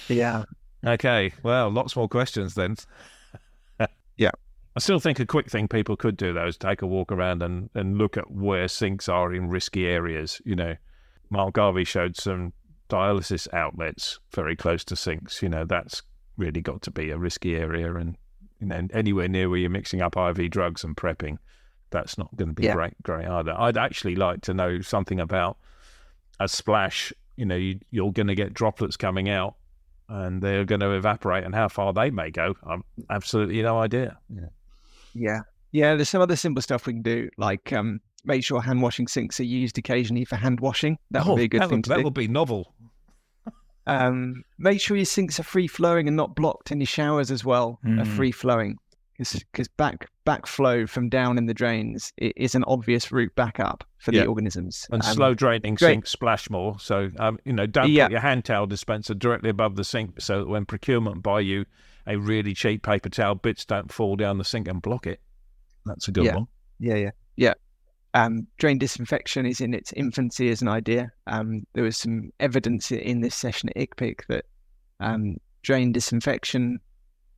Yeah. 0.08 0.44
Okay, 0.84 1.32
well, 1.42 1.70
lots 1.70 1.96
more 1.96 2.08
questions 2.08 2.54
then. 2.54 2.76
Yeah. 4.16 4.30
I 4.76 4.80
still 4.80 4.98
think 4.98 5.20
a 5.20 5.26
quick 5.26 5.48
thing 5.50 5.68
people 5.68 5.96
could 5.96 6.16
do 6.16 6.32
though 6.32 6.46
is 6.48 6.56
take 6.56 6.82
a 6.82 6.86
walk 6.86 7.12
around 7.12 7.42
and, 7.42 7.70
and 7.74 7.96
look 7.96 8.16
at 8.16 8.30
where 8.30 8.66
sinks 8.66 9.08
are 9.08 9.32
in 9.32 9.48
risky 9.48 9.86
areas. 9.86 10.40
You 10.44 10.56
know, 10.56 10.74
Mark 11.30 11.54
Garvey 11.54 11.84
showed 11.84 12.16
some 12.16 12.52
dialysis 12.88 13.46
outlets 13.52 14.18
very 14.32 14.56
close 14.56 14.84
to 14.84 14.96
sinks. 14.96 15.42
You 15.42 15.48
know, 15.48 15.64
that's 15.64 16.02
really 16.36 16.60
got 16.60 16.82
to 16.82 16.90
be 16.90 17.10
a 17.10 17.18
risky 17.18 17.54
area, 17.54 17.94
and 17.94 18.16
you 18.60 18.66
know, 18.66 18.88
anywhere 18.92 19.28
near 19.28 19.48
where 19.48 19.58
you're 19.58 19.70
mixing 19.70 20.02
up 20.02 20.16
IV 20.16 20.50
drugs 20.50 20.82
and 20.82 20.96
prepping, 20.96 21.38
that's 21.90 22.18
not 22.18 22.34
going 22.36 22.48
to 22.48 22.54
be 22.54 22.64
Yeah. 22.64 22.74
great, 22.74 23.00
great 23.02 23.26
either. 23.26 23.54
I'd 23.56 23.76
actually 23.76 24.16
like 24.16 24.40
to 24.42 24.54
know 24.54 24.80
something 24.80 25.20
about 25.20 25.56
a 26.40 26.48
splash. 26.48 27.12
You 27.36 27.46
know, 27.46 27.56
you, 27.56 27.78
you're 27.90 28.12
going 28.12 28.26
to 28.26 28.34
get 28.34 28.54
droplets 28.54 28.96
coming 28.96 29.28
out 29.28 29.54
and 30.08 30.42
they're 30.42 30.64
going 30.64 30.80
to 30.80 30.90
evaporate 30.92 31.44
and 31.44 31.54
how 31.54 31.68
far 31.68 31.92
they 31.92 32.10
may 32.10 32.30
go. 32.30 32.54
I'm 32.66 32.84
absolutely 33.10 33.62
no 33.62 33.78
idea. 33.78 34.18
Yeah. 35.14 35.40
Yeah. 35.72 35.94
There's 35.94 36.08
some 36.08 36.20
other 36.22 36.36
simple 36.36 36.62
stuff 36.62 36.86
we 36.86 36.92
can 36.94 37.02
do, 37.02 37.30
like 37.38 37.72
um, 37.72 38.00
make 38.24 38.44
sure 38.44 38.60
hand 38.60 38.82
washing 38.82 39.06
sinks 39.08 39.40
are 39.40 39.44
used 39.44 39.78
occasionally 39.78 40.24
for 40.24 40.36
hand 40.36 40.60
washing. 40.60 40.98
That 41.10 41.26
would 41.26 41.36
be 41.36 41.44
a 41.44 41.48
good 41.48 41.60
Oh, 41.62 41.64
that 41.64 41.68
thing 41.68 41.78
would, 41.78 41.84
to 41.84 41.88
that 41.90 41.98
do. 41.98 42.04
would 42.04 42.14
be 42.14 42.28
novel. 42.28 42.74
Um, 43.86 44.44
make 44.58 44.80
sure 44.80 44.96
your 44.96 45.04
sinks 45.04 45.38
are 45.38 45.42
free 45.42 45.66
flowing 45.66 46.08
and 46.08 46.16
not 46.16 46.34
blocked, 46.34 46.70
and 46.70 46.80
your 46.80 46.86
showers 46.86 47.30
as 47.30 47.44
well 47.44 47.78
are 47.84 47.88
Mm. 48.04 48.06
free 48.16 48.32
flowing. 48.32 48.78
Because 49.18 49.68
back 49.76 50.08
backflow 50.26 50.88
from 50.88 51.08
down 51.08 51.38
in 51.38 51.46
the 51.46 51.54
drains 51.54 52.12
is 52.18 52.54
an 52.54 52.64
obvious 52.66 53.12
route 53.12 53.34
back 53.36 53.60
up 53.60 53.84
for 53.98 54.12
Yeah. 54.12 54.22
the 54.22 54.26
organisms. 54.28 54.86
And 54.90 55.04
Um, 55.04 55.14
slow 55.14 55.34
draining 55.34 55.74
great. 55.76 55.92
sinks 55.92 56.10
splash 56.10 56.50
more. 56.50 56.78
So, 56.80 57.10
um, 57.18 57.38
you 57.44 57.52
know, 57.52 57.66
don't 57.66 57.90
Yeah. 57.90 58.06
put 58.06 58.12
your 58.12 58.20
hand 58.20 58.44
towel 58.44 58.66
dispenser 58.66 59.14
directly 59.14 59.50
above 59.50 59.76
the 59.76 59.84
sink 59.84 60.20
so 60.20 60.40
that 60.40 60.48
when 60.48 60.64
procurement 60.64 61.22
buy 61.22 61.40
you 61.40 61.64
a 62.06 62.16
really 62.16 62.54
cheap 62.54 62.82
paper 62.82 63.08
towel, 63.08 63.34
bits 63.34 63.64
don't 63.64 63.92
fall 63.92 64.16
down 64.16 64.38
the 64.38 64.44
sink 64.44 64.66
and 64.68 64.82
block 64.82 65.06
it. 65.06 65.20
That's 65.86 66.08
a 66.08 66.12
good 66.12 66.24
Yeah. 66.24 66.34
one. 66.36 66.46
Yeah, 66.80 66.96
yeah, 66.96 67.10
yeah. 67.36 67.54
Um, 68.14 68.46
drain 68.58 68.78
disinfection 68.78 69.44
is 69.46 69.60
in 69.60 69.74
its 69.74 69.92
infancy 69.92 70.48
as 70.48 70.62
an 70.62 70.68
idea. 70.68 71.12
Um, 71.26 71.66
there 71.72 71.84
was 71.84 71.96
some 71.96 72.30
evidence 72.40 72.90
in 72.92 73.20
this 73.20 73.34
session 73.34 73.68
at 73.70 73.76
ICPIC 73.76 74.26
that 74.28 74.44
um, 75.00 75.36
drain 75.62 75.92
disinfection 75.92 76.78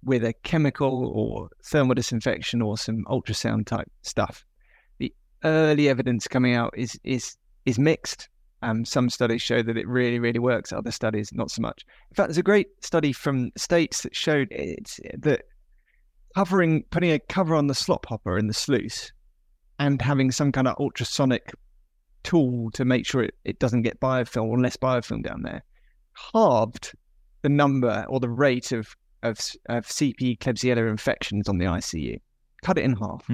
with 0.07 0.25
a 0.25 0.33
chemical 0.45 1.13
or 1.15 1.49
thermal 1.65 1.95
disinfection 1.95 2.63
or 2.63 2.79
some 2.79 3.05
ultrasound 3.07 3.67
type 3.67 3.91
stuff. 4.03 4.45
The 4.99 5.13
early 5.45 5.89
evidence 5.89 6.29
coming 6.29 6.55
out 6.55 6.73
is 6.77 6.99
is 7.05 7.37
is 7.67 7.79
mixed. 7.79 8.29
Um, 8.63 8.85
some 8.85 9.11
studies 9.11 9.43
show 9.43 9.63
that 9.63 9.77
it 9.77 9.87
really, 9.87 10.19
really 10.19 10.39
works. 10.39 10.73
Other 10.73 10.91
studies, 10.91 11.31
not 11.33 11.51
so 11.51 11.61
much. 11.61 11.85
In 12.11 12.15
fact, 12.15 12.29
there's 12.29 12.39
a 12.39 12.43
great 12.43 12.69
study 12.83 13.13
from 13.13 13.51
states 13.57 14.03
that 14.03 14.17
showed 14.17 14.49
it's 14.51 14.99
that 15.19 15.43
covering, 16.35 16.85
putting 16.91 17.11
a 17.11 17.19
cover 17.19 17.55
on 17.55 17.67
the 17.67 17.75
slop 17.75 18.07
hopper 18.07 18.39
in 18.39 18.47
the 18.47 18.55
sluice, 18.55 19.13
and 19.79 20.01
having 20.01 20.31
some 20.31 20.53
kind 20.53 20.69
of 20.69 20.77
ultrasonic 20.79 21.53
tool 22.23 22.71
to 22.73 22.85
make 22.85 23.07
sure 23.07 23.23
it, 23.23 23.35
it 23.45 23.59
doesn't 23.59 23.83
get 23.83 24.01
biofilm 24.01 24.49
or 24.49 24.59
less 24.59 24.77
biofilm 24.77 25.23
down 25.23 25.43
there, 25.43 25.63
halved 26.33 26.95
the 27.43 27.49
number 27.49 28.07
or 28.09 28.21
the 28.21 28.29
rate 28.29 28.73
of 28.73 28.97
of, 29.29 29.39
of 29.69 29.87
CP 29.87 30.39
Klebsiella 30.39 30.89
infections 30.91 31.49
on 31.49 31.59
the 31.59 31.67
ICU. 31.67 32.21
Cut 32.63 32.79
it 32.79 32.85
in 32.85 32.97
half 32.97 33.29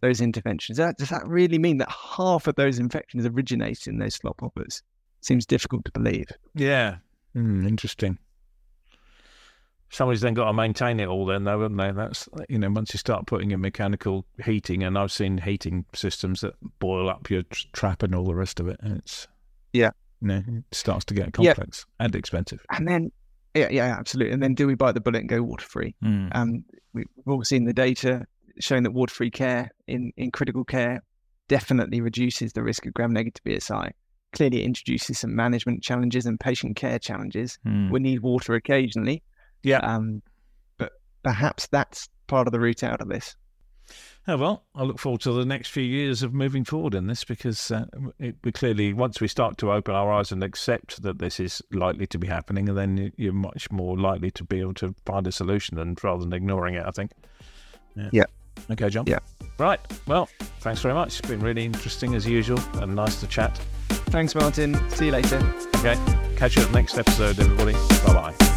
those 0.00 0.20
interventions. 0.20 0.78
That, 0.78 0.96
does 0.96 1.08
that 1.08 1.26
really 1.26 1.58
mean 1.58 1.78
that 1.78 1.90
half 1.90 2.46
of 2.46 2.54
those 2.54 2.78
infections 2.78 3.26
originate 3.26 3.86
in 3.88 3.98
those 3.98 4.14
slop 4.14 4.40
hoppers? 4.40 4.82
Seems 5.22 5.44
difficult 5.44 5.84
to 5.86 5.90
believe. 5.90 6.26
Yeah. 6.54 6.98
Hmm, 7.34 7.66
interesting. 7.66 8.18
Somebody's 9.90 10.20
then 10.20 10.34
got 10.34 10.44
to 10.44 10.52
maintain 10.52 11.00
it 11.00 11.06
all, 11.08 11.24
then, 11.24 11.44
though, 11.44 11.62
haven't 11.62 11.78
they? 11.78 11.92
That's 11.92 12.28
you 12.48 12.58
know, 12.58 12.70
once 12.70 12.92
you 12.92 12.98
start 12.98 13.26
putting 13.26 13.52
in 13.52 13.60
mechanical 13.62 14.26
heating, 14.44 14.82
and 14.82 14.98
I've 14.98 15.10
seen 15.10 15.38
heating 15.38 15.86
systems 15.94 16.42
that 16.42 16.54
boil 16.78 17.08
up 17.08 17.30
your 17.30 17.42
trap 17.72 18.02
and 18.02 18.14
all 18.14 18.26
the 18.26 18.34
rest 18.34 18.60
of 18.60 18.68
it, 18.68 18.76
and 18.80 18.98
it's 18.98 19.26
Yeah. 19.72 19.90
you 20.20 20.28
know, 20.28 20.42
it 20.46 20.64
starts 20.74 21.06
to 21.06 21.14
get 21.14 21.30
Yeah. 21.38 21.54
complex 21.54 21.86
and 21.98 22.14
expensive. 22.14 22.64
And 22.70 22.86
then, 22.86 23.10
yeah, 23.58 23.68
yeah, 23.70 23.96
absolutely. 23.98 24.32
And 24.32 24.42
then, 24.42 24.54
do 24.54 24.66
we 24.66 24.74
bite 24.74 24.92
the 24.92 25.00
bullet 25.00 25.20
and 25.20 25.28
go 25.28 25.42
water 25.42 25.66
free? 25.66 25.94
Hmm. 26.02 26.28
Um, 26.32 26.64
we- 26.92 27.04
we've 27.16 27.28
all 27.28 27.44
seen 27.44 27.64
the 27.64 27.72
data 27.72 28.24
showing 28.60 28.82
that 28.84 28.92
water 28.92 29.14
free 29.14 29.30
care 29.30 29.70
in, 29.86 30.12
in 30.16 30.30
critical 30.30 30.64
care 30.64 31.02
definitely 31.48 32.00
reduces 32.00 32.52
the 32.52 32.62
risk 32.62 32.86
of 32.86 32.92
gram 32.94 33.12
negative 33.12 33.42
BSI. 33.44 33.90
Clearly, 34.32 34.62
it 34.62 34.66
introduces 34.66 35.18
some 35.18 35.34
management 35.34 35.82
challenges 35.82 36.26
and 36.26 36.38
patient 36.38 36.76
care 36.76 36.98
challenges. 36.98 37.58
Hmm. 37.64 37.90
We 37.90 38.00
need 38.00 38.20
water 38.20 38.54
occasionally. 38.54 39.22
Yeah. 39.62 39.78
Um, 39.78 40.22
but 40.76 40.92
perhaps 41.22 41.66
that's 41.68 42.08
part 42.26 42.46
of 42.46 42.52
the 42.52 42.60
route 42.60 42.82
out 42.84 43.00
of 43.00 43.08
this. 43.08 43.34
Oh, 44.30 44.36
well, 44.36 44.64
I 44.74 44.82
look 44.82 44.98
forward 44.98 45.22
to 45.22 45.32
the 45.32 45.46
next 45.46 45.68
few 45.70 45.82
years 45.82 46.22
of 46.22 46.34
moving 46.34 46.62
forward 46.62 46.94
in 46.94 47.06
this 47.06 47.24
because 47.24 47.70
uh, 47.70 47.86
it, 48.18 48.36
we 48.44 48.52
clearly, 48.52 48.92
once 48.92 49.20
we 49.22 49.28
start 49.28 49.56
to 49.58 49.72
open 49.72 49.94
our 49.94 50.12
eyes 50.12 50.30
and 50.32 50.44
accept 50.44 51.00
that 51.02 51.18
this 51.18 51.40
is 51.40 51.62
likely 51.72 52.06
to 52.08 52.18
be 52.18 52.26
happening, 52.26 52.66
then 52.74 52.96
you- 52.98 53.12
you're 53.16 53.32
much 53.32 53.70
more 53.70 53.96
likely 53.98 54.30
to 54.32 54.44
be 54.44 54.60
able 54.60 54.74
to 54.74 54.94
find 55.06 55.26
a 55.26 55.32
solution 55.32 55.76
than 55.78 55.96
rather 56.02 56.20
than 56.24 56.34
ignoring 56.34 56.74
it, 56.74 56.84
I 56.86 56.90
think. 56.90 57.12
Yeah. 58.12 58.24
Okay, 58.70 58.90
Jon. 58.90 59.04
Yeah. 59.06 59.20
Right. 59.58 59.80
Well, 60.06 60.28
thanks 60.60 60.80
very 60.82 60.94
much. 60.94 61.20
It's 61.20 61.28
been 61.28 61.40
really 61.40 61.64
interesting 61.64 62.14
as 62.14 62.26
usual 62.26 62.60
and 62.74 62.94
nice 62.94 63.18
to 63.20 63.26
chat. 63.26 63.56
Thanks, 64.10 64.34
Martin. 64.34 64.74
See 64.90 65.06
you 65.06 65.12
later. 65.12 65.38
Okay. 65.76 65.94
Catch 66.36 66.56
you 66.56 66.62
at 66.62 66.68
the 66.68 66.74
next 66.74 66.98
episode, 66.98 67.38
everybody. 67.40 67.72
Bye 68.06 68.32
bye. 68.36 68.47